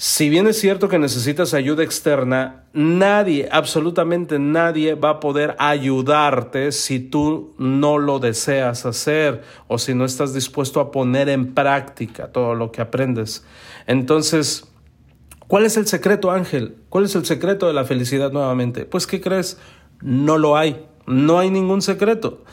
si 0.00 0.30
bien 0.30 0.46
es 0.46 0.60
cierto 0.60 0.88
que 0.88 1.00
necesitas 1.00 1.54
ayuda 1.54 1.82
externa, 1.82 2.62
nadie, 2.72 3.48
absolutamente 3.50 4.38
nadie 4.38 4.94
va 4.94 5.10
a 5.10 5.18
poder 5.18 5.56
ayudarte 5.58 6.70
si 6.70 7.00
tú 7.00 7.56
no 7.58 7.98
lo 7.98 8.20
deseas 8.20 8.86
hacer 8.86 9.42
o 9.66 9.76
si 9.76 9.94
no 9.94 10.04
estás 10.04 10.32
dispuesto 10.32 10.78
a 10.78 10.92
poner 10.92 11.28
en 11.28 11.52
práctica 11.52 12.30
todo 12.30 12.54
lo 12.54 12.70
que 12.70 12.80
aprendes. 12.80 13.44
Entonces, 13.88 14.68
¿cuál 15.48 15.66
es 15.66 15.76
el 15.76 15.88
secreto, 15.88 16.30
Ángel? 16.30 16.76
¿Cuál 16.90 17.06
es 17.06 17.16
el 17.16 17.26
secreto 17.26 17.66
de 17.66 17.72
la 17.72 17.84
felicidad 17.84 18.30
nuevamente? 18.30 18.84
Pues, 18.84 19.04
¿qué 19.04 19.20
crees? 19.20 19.58
No 20.00 20.38
lo 20.38 20.56
hay. 20.56 20.86
No 21.08 21.40
hay 21.40 21.50
ningún 21.50 21.82
secreto. 21.82 22.44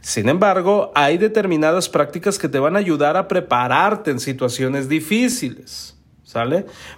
Sin 0.00 0.30
embargo, 0.30 0.90
hay 0.94 1.18
determinadas 1.18 1.90
prácticas 1.90 2.38
que 2.38 2.48
te 2.48 2.60
van 2.60 2.76
a 2.76 2.78
ayudar 2.78 3.18
a 3.18 3.28
prepararte 3.28 4.10
en 4.10 4.20
situaciones 4.20 4.88
difíciles. 4.88 5.93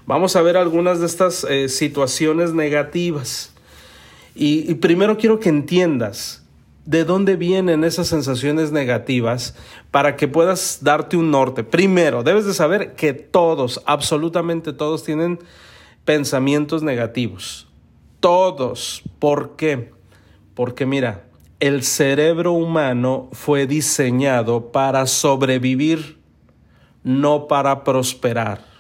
Vamos 0.06 0.36
a 0.36 0.42
ver 0.42 0.56
algunas 0.56 1.00
de 1.00 1.06
estas 1.06 1.44
eh, 1.44 1.68
situaciones 1.68 2.52
negativas. 2.52 3.52
Y, 4.34 4.74
primero 4.74 5.16
quiero 5.16 5.40
que 5.40 5.48
entiendas 5.48 6.42
de 6.84 7.04
dónde 7.04 7.36
vienen 7.36 7.84
esas 7.84 8.08
sensaciones 8.08 8.70
negativas 8.70 9.54
para 9.90 10.16
que 10.16 10.28
puedas 10.28 10.80
darte 10.82 11.16
un 11.16 11.30
norte. 11.30 11.64
Primero, 11.64 12.22
debes 12.22 12.44
de 12.44 12.52
saber 12.52 12.94
que 12.94 13.14
todos, 13.14 13.82
absolutamente 13.86 14.72
todos, 14.72 15.04
tienen 15.04 15.38
pensamientos 16.04 16.82
negativos. 16.82 17.66
Todos. 18.20 19.02
¿Por 19.18 19.56
qué? 19.56 19.92
Porque 20.54 20.84
mira, 20.84 21.24
el 21.58 21.82
cerebro 21.82 22.52
humano 22.52 23.30
fue 23.32 23.66
diseñado 23.66 24.70
para 24.70 25.06
sobrevivir, 25.06 26.18
no 27.02 27.48
para 27.48 27.84
prosperar. 27.84 28.75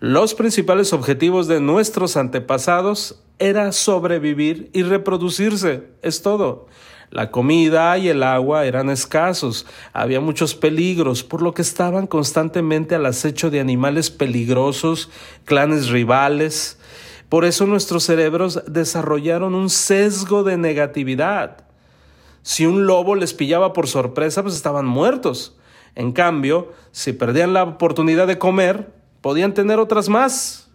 Los 0.00 0.34
principales 0.34 0.92
objetivos 0.92 1.48
de 1.48 1.60
nuestros 1.60 2.16
antepasados 2.16 3.20
era 3.40 3.72
sobrevivir 3.72 4.70
y 4.72 4.84
reproducirse, 4.84 5.88
es 6.02 6.22
todo. 6.22 6.66
La 7.10 7.32
comida 7.32 7.98
y 7.98 8.08
el 8.08 8.22
agua 8.22 8.64
eran 8.66 8.90
escasos, 8.90 9.66
había 9.92 10.20
muchos 10.20 10.54
peligros, 10.54 11.24
por 11.24 11.42
lo 11.42 11.52
que 11.52 11.62
estaban 11.62 12.06
constantemente 12.06 12.94
al 12.94 13.06
acecho 13.06 13.50
de 13.50 13.58
animales 13.58 14.10
peligrosos, 14.10 15.10
clanes 15.44 15.88
rivales. 15.88 16.78
Por 17.28 17.44
eso 17.44 17.66
nuestros 17.66 18.04
cerebros 18.04 18.62
desarrollaron 18.68 19.56
un 19.56 19.68
sesgo 19.68 20.44
de 20.44 20.58
negatividad. 20.58 21.64
Si 22.42 22.66
un 22.66 22.86
lobo 22.86 23.16
les 23.16 23.34
pillaba 23.34 23.72
por 23.72 23.88
sorpresa, 23.88 24.42
pues 24.42 24.54
estaban 24.54 24.86
muertos. 24.86 25.56
En 25.96 26.12
cambio, 26.12 26.72
si 26.92 27.12
perdían 27.12 27.52
la 27.52 27.64
oportunidad 27.64 28.28
de 28.28 28.38
comer, 28.38 28.97
podían 29.20 29.54
tener 29.54 29.78
otras 29.78 30.08
más 30.08 30.68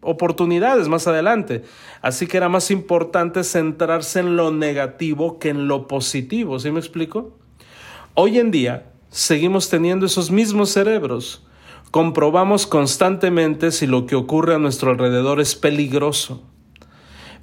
oportunidades 0.00 0.88
más 0.88 1.06
adelante. 1.06 1.64
Así 2.02 2.26
que 2.26 2.36
era 2.36 2.48
más 2.48 2.70
importante 2.70 3.44
centrarse 3.44 4.20
en 4.20 4.36
lo 4.36 4.50
negativo 4.50 5.38
que 5.38 5.50
en 5.50 5.68
lo 5.68 5.88
positivo. 5.88 6.58
¿Sí 6.58 6.70
me 6.70 6.78
explico? 6.78 7.36
Hoy 8.14 8.38
en 8.38 8.50
día 8.50 8.90
seguimos 9.10 9.68
teniendo 9.68 10.06
esos 10.06 10.30
mismos 10.30 10.70
cerebros. 10.70 11.44
Comprobamos 11.90 12.66
constantemente 12.66 13.70
si 13.70 13.86
lo 13.86 14.06
que 14.06 14.14
ocurre 14.14 14.54
a 14.54 14.58
nuestro 14.58 14.90
alrededor 14.90 15.40
es 15.40 15.54
peligroso. 15.54 16.42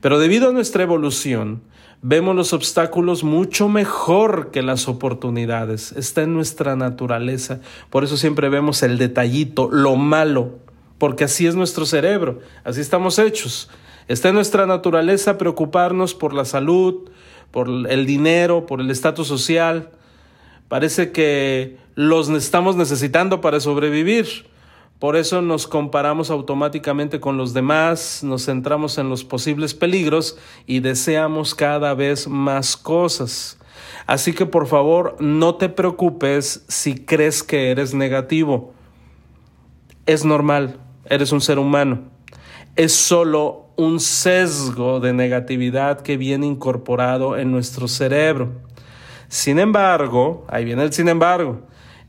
Pero 0.01 0.19
debido 0.19 0.49
a 0.49 0.53
nuestra 0.53 0.83
evolución, 0.83 1.63
vemos 2.01 2.35
los 2.35 2.53
obstáculos 2.53 3.23
mucho 3.23 3.69
mejor 3.69 4.51
que 4.51 4.61
las 4.61 4.87
oportunidades. 4.87 5.91
Está 5.93 6.23
en 6.23 6.33
nuestra 6.33 6.75
naturaleza. 6.75 7.59
Por 7.89 8.03
eso 8.03 8.17
siempre 8.17 8.49
vemos 8.49 8.83
el 8.83 8.97
detallito, 8.97 9.69
lo 9.71 9.95
malo, 9.95 10.59
porque 10.97 11.23
así 11.23 11.47
es 11.47 11.55
nuestro 11.55 11.85
cerebro, 11.85 12.39
así 12.63 12.81
estamos 12.81 13.19
hechos. 13.19 13.69
Está 14.07 14.29
en 14.29 14.35
nuestra 14.35 14.65
naturaleza 14.67 15.37
preocuparnos 15.37 16.13
por 16.13 16.33
la 16.33 16.45
salud, 16.45 17.09
por 17.51 17.69
el 17.69 18.05
dinero, 18.05 18.65
por 18.65 18.81
el 18.81 18.91
estatus 18.91 19.27
social. 19.27 19.89
Parece 20.67 21.11
que 21.11 21.77
los 21.95 22.29
estamos 22.29 22.75
necesitando 22.75 23.41
para 23.41 23.59
sobrevivir. 23.59 24.45
Por 24.99 25.17
eso 25.17 25.41
nos 25.41 25.67
comparamos 25.67 26.31
automáticamente 26.31 27.19
con 27.19 27.35
los 27.35 27.53
demás, 27.53 28.23
nos 28.23 28.45
centramos 28.45 28.97
en 28.97 29.09
los 29.09 29.25
posibles 29.25 29.73
peligros 29.73 30.37
y 30.65 30.79
deseamos 30.79 31.53
cada 31.53 31.93
vez 31.93 32.27
más 32.27 32.77
cosas. 32.77 33.57
Así 34.07 34.33
que 34.33 34.45
por 34.45 34.67
favor 34.67 35.17
no 35.19 35.55
te 35.55 35.67
preocupes 35.67 36.63
si 36.69 36.95
crees 36.95 37.43
que 37.43 37.71
eres 37.71 37.93
negativo. 37.93 38.73
Es 40.05 40.23
normal, 40.23 40.79
eres 41.09 41.31
un 41.33 41.41
ser 41.41 41.59
humano. 41.59 42.03
Es 42.77 42.93
solo 42.93 43.65
un 43.75 43.99
sesgo 43.99 45.01
de 45.01 45.11
negatividad 45.11 46.01
que 46.01 46.15
viene 46.15 46.47
incorporado 46.47 47.37
en 47.37 47.51
nuestro 47.51 47.87
cerebro. 47.87 48.51
Sin 49.27 49.59
embargo, 49.59 50.45
ahí 50.47 50.63
viene 50.63 50.83
el 50.83 50.93
sin 50.93 51.09
embargo, 51.09 51.63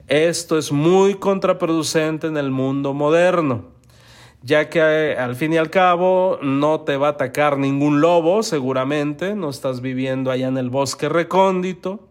esto 0.09 0.57
es 0.57 0.71
muy 0.71 1.15
contraproducente 1.15 2.29
en 2.29 2.37
el 2.37 2.51
mundo 2.51 2.95
moderno, 2.95 3.65
ya 4.43 4.69
que 4.69 4.79
eh, 4.81 5.19
al 5.19 5.35
fin 5.35 5.53
y 5.53 5.57
al 5.57 5.71
cabo 5.71 6.39
no 6.43 6.83
te 6.83 6.97
va 6.97 7.09
a 7.09 7.11
atacar 7.13 7.59
ningún 7.59 8.01
lobo, 8.01 8.45
seguramente, 8.45 9.35
no 9.35 9.51
estás 9.51 9.81
viviendo 9.81 10.31
allá 10.31 10.47
en 10.47 10.59
el 10.59 10.71
bosque 10.71 11.09
recóndito, 11.09 12.07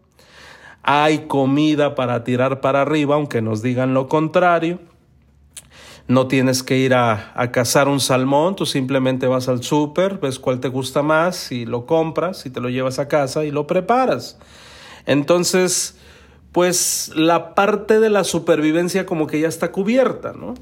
hay 0.83 1.19
comida 1.27 1.95
para 1.95 2.23
tirar 2.23 2.59
para 2.59 2.81
arriba, 2.81 3.15
aunque 3.15 3.41
nos 3.41 3.61
digan 3.61 3.93
lo 3.93 4.07
contrario. 4.07 4.79
No 6.07 6.27
tienes 6.27 6.61
que 6.61 6.77
ir 6.77 6.93
a, 6.93 7.31
a 7.33 7.49
cazar 7.51 7.87
un 7.87 7.99
salmón, 7.99 8.55
tú 8.55 8.67
simplemente 8.67 9.25
vas 9.25 9.47
al 9.47 9.63
súper, 9.63 10.19
ves 10.19 10.37
cuál 10.37 10.59
te 10.59 10.67
gusta 10.67 11.01
más 11.01 11.51
y 11.51 11.65
lo 11.65 11.87
compras 11.87 12.45
y 12.45 12.51
te 12.51 12.59
lo 12.59 12.69
llevas 12.69 12.99
a 12.99 13.07
casa 13.07 13.43
y 13.45 13.49
lo 13.49 13.65
preparas. 13.65 14.37
Entonces, 15.07 15.97
pues 16.55 17.11
la 17.13 17.53
parte 17.53 17.99
de 17.99 18.09
la 18.09 18.23
supervivencia 18.23 19.05
como 19.05 19.27
que 19.27 19.41
ya 19.41 19.49
está 19.49 19.73
cubierta, 19.73 20.31
¿no? 20.31 20.53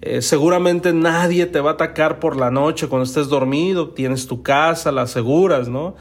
Eh, 0.00 0.22
seguramente 0.22 0.92
nadie 0.92 1.46
te 1.46 1.60
va 1.60 1.70
a 1.70 1.74
atacar 1.74 2.18
por 2.18 2.36
la 2.36 2.50
noche 2.50 2.88
cuando 2.88 3.04
estés 3.04 3.28
dormido, 3.28 3.90
tienes 3.90 4.26
tu 4.26 4.42
casa, 4.42 4.90
la 4.90 5.02
aseguras, 5.02 5.68
¿no? 5.68 5.94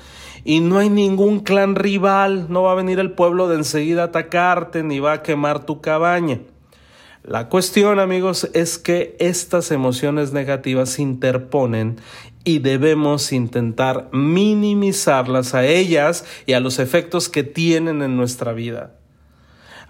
Y 0.43 0.61
no 0.61 0.79
hay 0.79 0.89
ningún 0.89 1.41
clan 1.41 1.75
rival, 1.75 2.47
no 2.49 2.63
va 2.63 2.71
a 2.71 2.75
venir 2.75 2.97
el 2.97 3.11
pueblo 3.11 3.47
de 3.47 3.57
enseguida 3.57 4.01
a 4.01 4.05
atacarte 4.05 4.81
ni 4.81 4.97
va 4.97 5.13
a 5.13 5.21
quemar 5.21 5.63
tu 5.63 5.79
cabaña. 5.79 6.39
La 7.21 7.49
cuestión, 7.49 7.99
amigos, 7.99 8.49
es 8.55 8.79
que 8.79 9.15
estas 9.19 9.69
emociones 9.69 10.33
negativas 10.33 10.89
se 10.89 11.03
interponen 11.03 11.97
y 12.43 12.59
debemos 12.59 13.31
intentar 13.31 14.09
minimizarlas 14.11 15.53
a 15.53 15.67
ellas 15.67 16.25
y 16.47 16.53
a 16.53 16.59
los 16.59 16.79
efectos 16.79 17.29
que 17.29 17.43
tienen 17.43 18.01
en 18.01 18.17
nuestra 18.17 18.53
vida. 18.53 18.95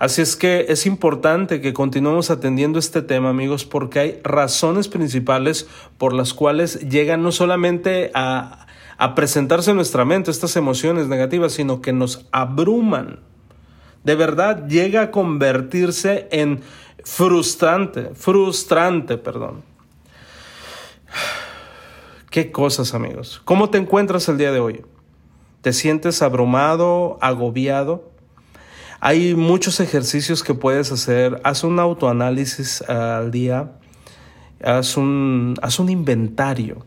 Así 0.03 0.21
es 0.21 0.35
que 0.35 0.65
es 0.67 0.85
importante 0.85 1.61
que 1.61 1.71
continuemos 1.71 2.29
atendiendo 2.29 2.77
este 2.77 3.01
tema, 3.01 3.29
amigos, 3.29 3.63
porque 3.63 3.99
hay 3.99 4.19
razones 4.21 4.89
principales 4.89 5.65
por 5.97 6.11
las 6.11 6.33
cuales 6.33 6.89
llegan 6.89 7.23
no 7.23 7.31
solamente 7.31 8.11
a, 8.13 8.67
a 8.97 9.15
presentarse 9.15 9.69
en 9.69 9.77
nuestra 9.77 10.03
mente 10.03 10.29
estas 10.29 10.57
emociones 10.57 11.07
negativas, 11.07 11.53
sino 11.53 11.81
que 11.81 11.93
nos 11.93 12.25
abruman. 12.33 13.21
De 14.03 14.15
verdad 14.15 14.67
llega 14.67 15.03
a 15.03 15.11
convertirse 15.11 16.27
en 16.31 16.59
frustrante, 17.05 18.09
frustrante, 18.13 19.17
perdón. 19.17 19.63
Qué 22.29 22.51
cosas, 22.51 22.93
amigos. 22.93 23.41
¿Cómo 23.45 23.69
te 23.69 23.77
encuentras 23.77 24.27
el 24.27 24.37
día 24.37 24.51
de 24.51 24.59
hoy? 24.59 24.81
¿Te 25.61 25.71
sientes 25.71 26.21
abrumado, 26.21 27.17
agobiado? 27.21 28.11
Hay 29.05 29.35
muchos 29.35 29.81
ejercicios 29.81 30.43
que 30.43 30.53
puedes 30.53 30.89
hacer. 30.93 31.41
Haz 31.43 31.65
un 31.65 31.77
autoanálisis 31.77 32.81
al 32.83 33.31
día. 33.31 33.73
Haz 34.63 34.95
un, 34.95 35.55
haz 35.61 35.79
un 35.79 35.89
inventario. 35.89 36.85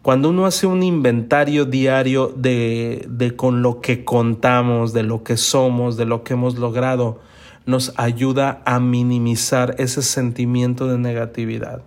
Cuando 0.00 0.30
uno 0.30 0.46
hace 0.46 0.66
un 0.66 0.82
inventario 0.82 1.66
diario 1.66 2.32
de, 2.34 3.04
de 3.06 3.36
con 3.36 3.60
lo 3.60 3.82
que 3.82 4.02
contamos, 4.02 4.94
de 4.94 5.02
lo 5.02 5.24
que 5.24 5.36
somos, 5.36 5.98
de 5.98 6.06
lo 6.06 6.24
que 6.24 6.32
hemos 6.32 6.56
logrado, 6.56 7.20
nos 7.66 7.92
ayuda 7.98 8.62
a 8.64 8.80
minimizar 8.80 9.74
ese 9.76 10.00
sentimiento 10.00 10.86
de 10.86 10.96
negatividad. 10.96 11.82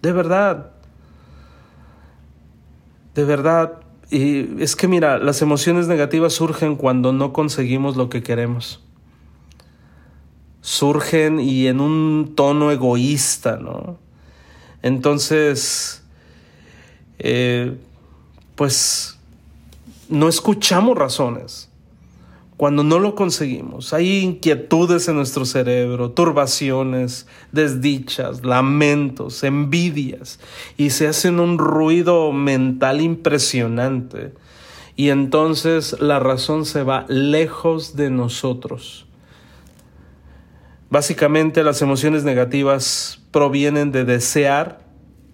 De 0.00 0.12
verdad. 0.12 0.70
De 3.14 3.24
verdad. 3.24 3.80
Y 4.10 4.62
es 4.62 4.74
que 4.74 4.88
mira, 4.88 5.18
las 5.18 5.42
emociones 5.42 5.88
negativas 5.88 6.32
surgen 6.32 6.76
cuando 6.76 7.12
no 7.12 7.34
conseguimos 7.34 7.98
lo 7.98 8.08
que 8.08 8.22
queremos 8.22 8.80
surgen 10.64 11.40
y 11.40 11.66
en 11.66 11.78
un 11.78 12.32
tono 12.34 12.70
egoísta, 12.72 13.58
¿no? 13.58 13.98
Entonces, 14.80 16.02
eh, 17.18 17.76
pues 18.54 19.18
no 20.08 20.26
escuchamos 20.26 20.96
razones 20.96 21.68
cuando 22.56 22.82
no 22.82 22.98
lo 22.98 23.14
conseguimos. 23.14 23.92
Hay 23.92 24.20
inquietudes 24.20 25.06
en 25.06 25.16
nuestro 25.16 25.44
cerebro, 25.44 26.12
turbaciones, 26.12 27.26
desdichas, 27.52 28.42
lamentos, 28.42 29.44
envidias, 29.44 30.40
y 30.78 30.90
se 30.90 31.08
hacen 31.08 31.40
un 31.40 31.58
ruido 31.58 32.32
mental 32.32 33.02
impresionante. 33.02 34.32
Y 34.96 35.10
entonces 35.10 36.00
la 36.00 36.20
razón 36.20 36.64
se 36.64 36.84
va 36.84 37.04
lejos 37.10 37.96
de 37.96 38.08
nosotros. 38.08 39.03
Básicamente 40.94 41.64
las 41.64 41.82
emociones 41.82 42.22
negativas 42.22 43.20
provienen 43.32 43.90
de 43.90 44.04
desear 44.04 44.78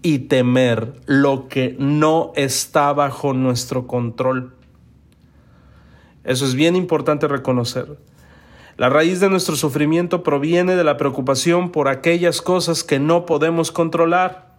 y 0.01 0.21
temer 0.21 0.95
lo 1.05 1.49
que 1.49 1.77
no 1.79 2.33
está 2.35 2.95
bajo 2.95 3.35
nuestro 3.35 3.87
control. 3.87 4.55
Eso 6.25 6.47
es 6.47 6.55
bien 6.55 6.77
importante 6.77 7.29
reconocer. 7.29 7.99
La 8.79 8.89
raíz 8.89 9.21
de 9.21 9.29
nuestro 9.29 9.55
sufrimiento 9.55 10.23
proviene 10.23 10.77
de 10.77 10.85
la 10.85 10.97
preocupación 10.97 11.73
por 11.73 11.89
aquellas 11.89 12.41
cosas 12.41 12.83
que 12.83 12.99
no 12.99 13.27
podemos 13.27 13.71
controlar. 13.71 14.50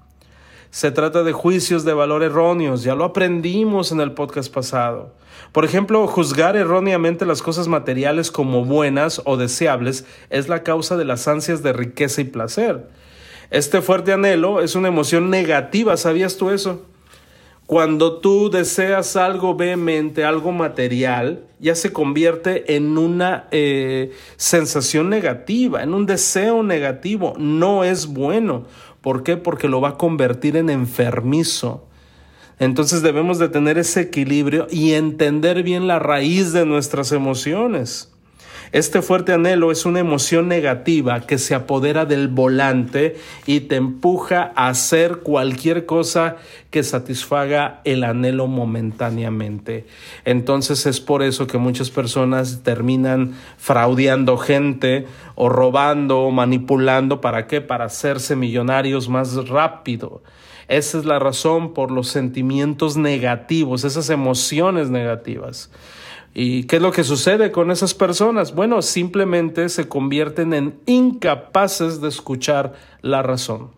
Se 0.71 0.89
trata 0.89 1.23
de 1.23 1.33
juicios 1.33 1.83
de 1.83 1.93
valor 1.93 2.23
erróneos, 2.23 2.83
ya 2.83 2.95
lo 2.95 3.03
aprendimos 3.03 3.91
en 3.91 3.99
el 3.99 4.13
podcast 4.13 4.49
pasado. 4.53 5.13
Por 5.51 5.65
ejemplo, 5.65 6.07
juzgar 6.07 6.55
erróneamente 6.55 7.25
las 7.25 7.41
cosas 7.41 7.67
materiales 7.67 8.31
como 8.31 8.63
buenas 8.63 9.21
o 9.25 9.35
deseables 9.35 10.05
es 10.29 10.47
la 10.47 10.63
causa 10.63 10.95
de 10.95 11.03
las 11.03 11.27
ansias 11.27 11.61
de 11.61 11.73
riqueza 11.73 12.21
y 12.21 12.23
placer. 12.23 12.87
Este 13.49 13.81
fuerte 13.81 14.13
anhelo 14.13 14.61
es 14.61 14.75
una 14.75 14.87
emoción 14.87 15.29
negativa, 15.29 15.97
¿sabías 15.97 16.37
tú 16.37 16.51
eso? 16.51 16.85
Cuando 17.65 18.19
tú 18.19 18.49
deseas 18.49 19.15
algo 19.15 19.55
vehemente, 19.55 20.23
algo 20.23 20.51
material, 20.51 21.45
ya 21.59 21.75
se 21.75 21.93
convierte 21.93 22.75
en 22.75 22.97
una 22.97 23.47
eh, 23.51 24.11
sensación 24.35 25.09
negativa, 25.09 25.81
en 25.81 25.93
un 25.93 26.05
deseo 26.05 26.63
negativo. 26.63 27.33
No 27.37 27.85
es 27.85 28.07
bueno. 28.07 28.65
¿Por 29.01 29.23
qué? 29.23 29.37
Porque 29.37 29.67
lo 29.67 29.81
va 29.81 29.89
a 29.89 29.97
convertir 29.97 30.55
en 30.57 30.69
enfermizo. 30.69 31.87
Entonces 32.59 33.01
debemos 33.01 33.39
de 33.39 33.49
tener 33.49 33.79
ese 33.79 34.01
equilibrio 34.01 34.67
y 34.69 34.93
entender 34.93 35.63
bien 35.63 35.87
la 35.87 35.97
raíz 35.97 36.53
de 36.53 36.65
nuestras 36.65 37.11
emociones. 37.11 38.10
Este 38.71 39.01
fuerte 39.01 39.33
anhelo 39.33 39.69
es 39.69 39.85
una 39.85 39.99
emoción 39.99 40.47
negativa 40.47 41.19
que 41.19 41.37
se 41.37 41.53
apodera 41.53 42.05
del 42.05 42.29
volante 42.29 43.17
y 43.45 43.61
te 43.61 43.75
empuja 43.75 44.53
a 44.55 44.69
hacer 44.69 45.17
cualquier 45.17 45.85
cosa 45.85 46.37
que 46.69 46.81
satisfaga 46.83 47.81
el 47.83 48.05
anhelo 48.05 48.47
momentáneamente. 48.47 49.85
Entonces 50.23 50.85
es 50.85 51.01
por 51.01 51.21
eso 51.21 51.47
que 51.47 51.57
muchas 51.57 51.89
personas 51.89 52.61
terminan 52.63 53.33
fraudeando 53.57 54.37
gente 54.37 55.05
o 55.35 55.49
robando 55.49 56.21
o 56.21 56.31
manipulando. 56.31 57.19
¿Para 57.19 57.47
qué? 57.47 57.59
Para 57.59 57.85
hacerse 57.85 58.37
millonarios 58.37 59.09
más 59.09 59.49
rápido. 59.49 60.23
Esa 60.69 60.97
es 60.97 61.03
la 61.03 61.19
razón 61.19 61.73
por 61.73 61.91
los 61.91 62.07
sentimientos 62.07 62.95
negativos, 62.95 63.83
esas 63.83 64.09
emociones 64.09 64.89
negativas. 64.89 65.69
¿Y 66.33 66.63
qué 66.63 66.77
es 66.77 66.81
lo 66.81 66.91
que 66.91 67.03
sucede 67.03 67.51
con 67.51 67.71
esas 67.71 67.93
personas? 67.93 68.55
Bueno, 68.55 68.81
simplemente 68.81 69.67
se 69.67 69.89
convierten 69.89 70.53
en 70.53 70.79
incapaces 70.85 71.99
de 71.99 72.07
escuchar 72.07 72.73
la 73.01 73.21
razón. 73.21 73.71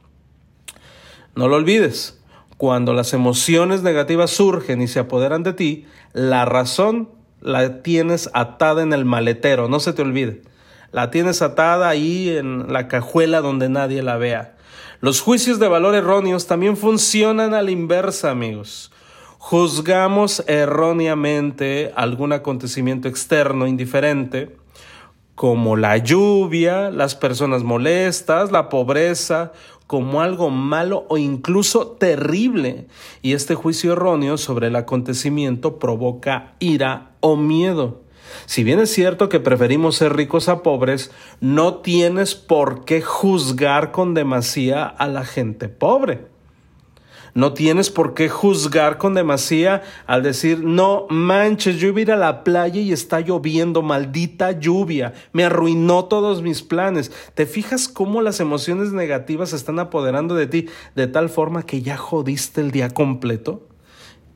No 1.36 1.48
lo 1.48 1.56
olvides, 1.56 2.22
cuando 2.58 2.94
las 2.94 3.14
emociones 3.14 3.82
negativas 3.82 4.30
surgen 4.30 4.84
y 4.84 4.88
se 4.88 5.00
apoderan 5.00 5.42
de 5.42 5.54
ti, 5.54 5.88
la 6.14 6.46
razón 6.46 7.10
la 7.42 7.82
tienes 7.82 8.30
atada 8.34 8.84
en 8.84 8.94
el 8.94 9.04
maletero, 9.04 9.68
no 9.68 9.80
se 9.80 9.94
te 9.94 10.04
olvide. 10.04 10.44
La 10.92 11.10
tienes 11.10 11.42
atada 11.42 11.90
ahí 11.90 12.30
en 12.30 12.72
la 12.72 12.88
cajuela 12.88 13.42
donde 13.42 13.68
nadie 13.68 14.04
la 14.04 14.18
vea. 14.18 14.56
Los 15.02 15.22
juicios 15.22 15.58
de 15.58 15.68
valor 15.68 15.96
erróneos 15.96 16.46
también 16.46 16.78
funcionan 16.78 17.56
a 17.56 17.64
la 17.64 17.72
inversa, 17.72 18.30
amigos 18.30 18.93
juzgamos 19.46 20.42
erróneamente 20.48 21.92
algún 21.98 22.32
acontecimiento 22.32 23.10
externo 23.10 23.68
indiferente 23.68 24.56
como 25.36 25.76
la 25.76 25.98
lluvia, 25.98 26.90
las 26.92 27.16
personas 27.16 27.62
molestas, 27.62 28.54
la 28.54 28.70
pobreza, 28.70 29.52
como 29.86 30.22
algo 30.22 30.50
malo 30.50 31.06
o 31.10 31.18
incluso 31.18 31.88
terrible. 31.88 32.88
Y 33.22 33.34
este 33.34 33.54
juicio 33.54 33.92
erróneo 33.92 34.38
sobre 34.38 34.68
el 34.68 34.78
acontecimiento 34.78 35.78
provoca 35.78 36.54
ira 36.60 37.12
o 37.20 37.36
miedo. 37.36 38.02
Si 38.46 38.64
bien 38.64 38.80
es 38.80 38.94
cierto 38.94 39.28
que 39.28 39.42
preferimos 39.42 39.98
ser 39.98 40.16
ricos 40.16 40.48
a 40.48 40.64
pobres, 40.64 41.12
no 41.42 41.80
tienes 41.80 42.34
por 42.34 42.86
qué 42.86 43.02
juzgar 43.02 43.92
con 43.92 44.14
demasía 44.14 44.86
a 44.86 45.06
la 45.10 45.26
gente 45.26 45.68
pobre. 45.68 46.33
No 47.36 47.54
tienes 47.54 47.90
por 47.90 48.14
qué 48.14 48.30
juzgar 48.30 49.00
con 49.00 49.16
demasía 49.16 49.82
al 50.06 50.22
decir, 50.22 50.64
no 50.64 51.08
manches, 51.10 51.78
yo 51.78 51.88
iba 51.88 51.98
a 51.98 52.02
ir 52.02 52.12
a 52.12 52.16
la 52.16 52.44
playa 52.44 52.80
y 52.80 52.92
está 52.92 53.22
lloviendo, 53.22 53.82
maldita 53.82 54.52
lluvia, 54.52 55.14
me 55.32 55.44
arruinó 55.44 56.06
todos 56.06 56.44
mis 56.44 56.62
planes. 56.62 57.12
¿Te 57.34 57.48
fijas 57.48 57.88
cómo 57.88 58.22
las 58.22 58.40
emociones 58.40 58.92
negativas 58.92 59.50
se 59.50 59.56
están 59.56 59.80
apoderando 59.80 60.36
de 60.36 60.46
ti 60.46 60.68
de 60.96 61.08
tal 61.08 61.30
forma 61.30 61.64
que 61.64 61.82
ya 61.82 61.98
jodiste 61.98 62.62
el 62.62 62.70
día 62.70 62.92
completo 62.92 63.68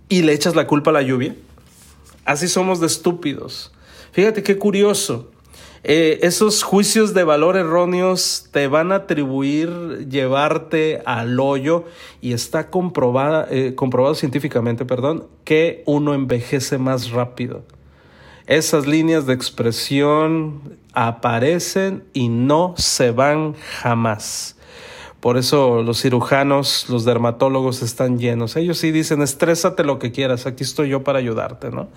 y 0.09 0.23
le 0.23 0.33
echas 0.33 0.55
la 0.55 0.65
culpa 0.65 0.89
a 0.89 0.93
la 0.93 1.03
lluvia? 1.03 1.35
Así 2.25 2.47
somos 2.47 2.79
de 2.79 2.87
estúpidos. 2.87 3.71
Fíjate 4.11 4.41
qué 4.41 4.57
curioso. 4.57 5.31
Eh, 5.83 6.19
esos 6.21 6.63
juicios 6.63 7.13
de 7.13 7.23
valor 7.23 7.55
erróneos 7.55 8.49
te 8.51 8.67
van 8.67 8.91
a 8.91 8.95
atribuir 8.95 10.07
llevarte 10.09 11.01
al 11.05 11.39
hoyo 11.39 11.85
y 12.21 12.33
está 12.33 12.69
comprobada, 12.69 13.47
eh, 13.49 13.75
comprobado 13.75 14.15
científicamente, 14.15 14.85
perdón, 14.85 15.27
que 15.43 15.83
uno 15.85 16.13
envejece 16.13 16.77
más 16.77 17.11
rápido. 17.11 17.63
Esas 18.47 18.87
líneas 18.87 19.25
de 19.25 19.33
expresión 19.33 20.77
aparecen 20.93 22.05
y 22.13 22.29
no 22.29 22.73
se 22.77 23.11
van 23.11 23.53
jamás. 23.53 24.57
Por 25.19 25.37
eso 25.37 25.83
los 25.83 26.01
cirujanos, 26.01 26.85
los 26.89 27.03
dermatólogos 27.03 27.81
están 27.81 28.19
llenos. 28.19 28.55
Ellos 28.55 28.77
sí 28.77 28.91
dicen, 28.91 29.21
estrésate 29.21 29.83
lo 29.83 29.99
que 29.99 30.11
quieras, 30.11 30.45
aquí 30.45 30.63
estoy 30.63 30.89
yo 30.89 31.03
para 31.03 31.19
ayudarte, 31.19 31.71
¿no? 31.71 31.89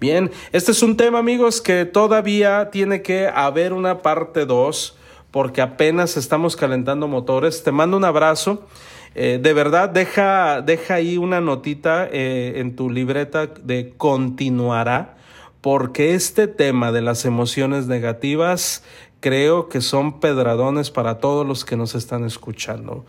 Bien, 0.00 0.30
este 0.52 0.72
es 0.72 0.82
un 0.82 0.96
tema, 0.96 1.18
amigos, 1.18 1.60
que 1.60 1.84
todavía 1.84 2.70
tiene 2.70 3.02
que 3.02 3.28
haber 3.28 3.74
una 3.74 3.98
parte 3.98 4.46
2, 4.46 4.96
porque 5.30 5.60
apenas 5.60 6.16
estamos 6.16 6.56
calentando 6.56 7.06
motores. 7.06 7.62
Te 7.62 7.70
mando 7.70 7.98
un 7.98 8.06
abrazo. 8.06 8.66
Eh, 9.14 9.38
de 9.42 9.52
verdad, 9.52 9.90
deja, 9.90 10.62
deja 10.62 10.94
ahí 10.94 11.18
una 11.18 11.42
notita 11.42 12.08
eh, 12.10 12.54
en 12.56 12.76
tu 12.76 12.88
libreta 12.88 13.46
de 13.46 13.92
continuará, 13.94 15.18
porque 15.60 16.14
este 16.14 16.48
tema 16.48 16.92
de 16.92 17.02
las 17.02 17.26
emociones 17.26 17.86
negativas 17.86 18.82
creo 19.20 19.68
que 19.68 19.80
son 19.80 20.20
pedradones 20.20 20.90
para 20.90 21.18
todos 21.18 21.46
los 21.46 21.64
que 21.64 21.76
nos 21.76 21.94
están 21.94 22.24
escuchando. 22.24 23.04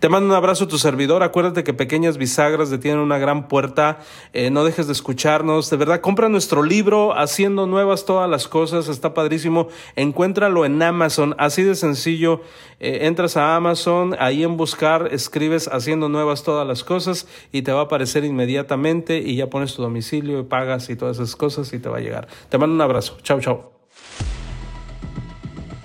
Te 0.00 0.08
mando 0.08 0.28
un 0.28 0.34
abrazo 0.34 0.64
a 0.64 0.68
tu 0.68 0.78
servidor. 0.78 1.22
Acuérdate 1.22 1.64
que 1.64 1.72
pequeñas 1.72 2.18
bisagras 2.18 2.70
detienen 2.70 3.00
una 3.00 3.18
gran 3.18 3.48
puerta. 3.48 4.00
Eh, 4.32 4.50
no 4.50 4.64
dejes 4.64 4.86
de 4.86 4.92
escucharnos. 4.92 5.70
De 5.70 5.76
verdad, 5.76 6.00
compra 6.00 6.28
nuestro 6.28 6.62
libro 6.62 7.16
Haciendo 7.16 7.66
Nuevas 7.66 8.04
Todas 8.04 8.28
las 8.28 8.48
Cosas. 8.48 8.88
Está 8.88 9.14
padrísimo. 9.14 9.68
Encuéntralo 9.96 10.64
en 10.64 10.82
Amazon. 10.82 11.34
Así 11.38 11.62
de 11.62 11.74
sencillo. 11.74 12.40
Eh, 12.80 13.06
entras 13.06 13.36
a 13.36 13.54
Amazon, 13.54 14.16
ahí 14.18 14.42
en 14.42 14.56
buscar, 14.56 15.08
escribes 15.12 15.68
Haciendo 15.68 16.08
Nuevas 16.08 16.42
Todas 16.42 16.66
las 16.66 16.82
Cosas 16.82 17.28
y 17.52 17.62
te 17.62 17.70
va 17.70 17.80
a 17.80 17.84
aparecer 17.84 18.24
inmediatamente 18.24 19.18
y 19.18 19.36
ya 19.36 19.48
pones 19.48 19.74
tu 19.74 19.82
domicilio 19.82 20.40
y 20.40 20.42
pagas 20.42 20.90
y 20.90 20.96
todas 20.96 21.18
esas 21.18 21.36
cosas 21.36 21.72
y 21.72 21.78
te 21.78 21.88
va 21.88 21.98
a 21.98 22.00
llegar. 22.00 22.26
Te 22.48 22.58
mando 22.58 22.74
un 22.74 22.80
abrazo. 22.80 23.18
Chao, 23.22 23.38
chao. 23.40 23.81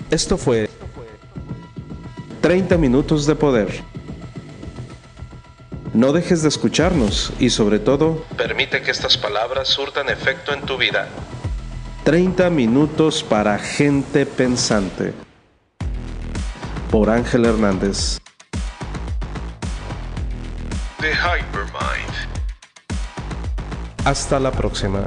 Esto 0.10 0.38
fue 0.38 0.70
30 2.40 2.78
minutos 2.78 3.26
de 3.26 3.36
poder. 3.36 3.84
No 5.94 6.14
dejes 6.14 6.44
de 6.44 6.48
escucharnos 6.48 7.34
y 7.40 7.50
sobre 7.50 7.80
todo, 7.80 8.24
permite 8.38 8.82
que 8.82 8.92
estas 8.92 9.18
palabras 9.18 9.68
surtan 9.68 10.08
efecto 10.10 10.54
en 10.54 10.62
tu 10.62 10.78
vida. 10.78 11.10
30 12.06 12.50
minutos 12.50 13.22
para 13.22 13.60
gente 13.60 14.26
pensante. 14.26 15.14
Por 16.90 17.10
Ángel 17.10 17.44
Hernández. 17.44 18.20
The 21.02 21.12
Hypermind. 21.12 22.14
Hasta 24.06 24.40
la 24.40 24.52
próxima. 24.52 25.04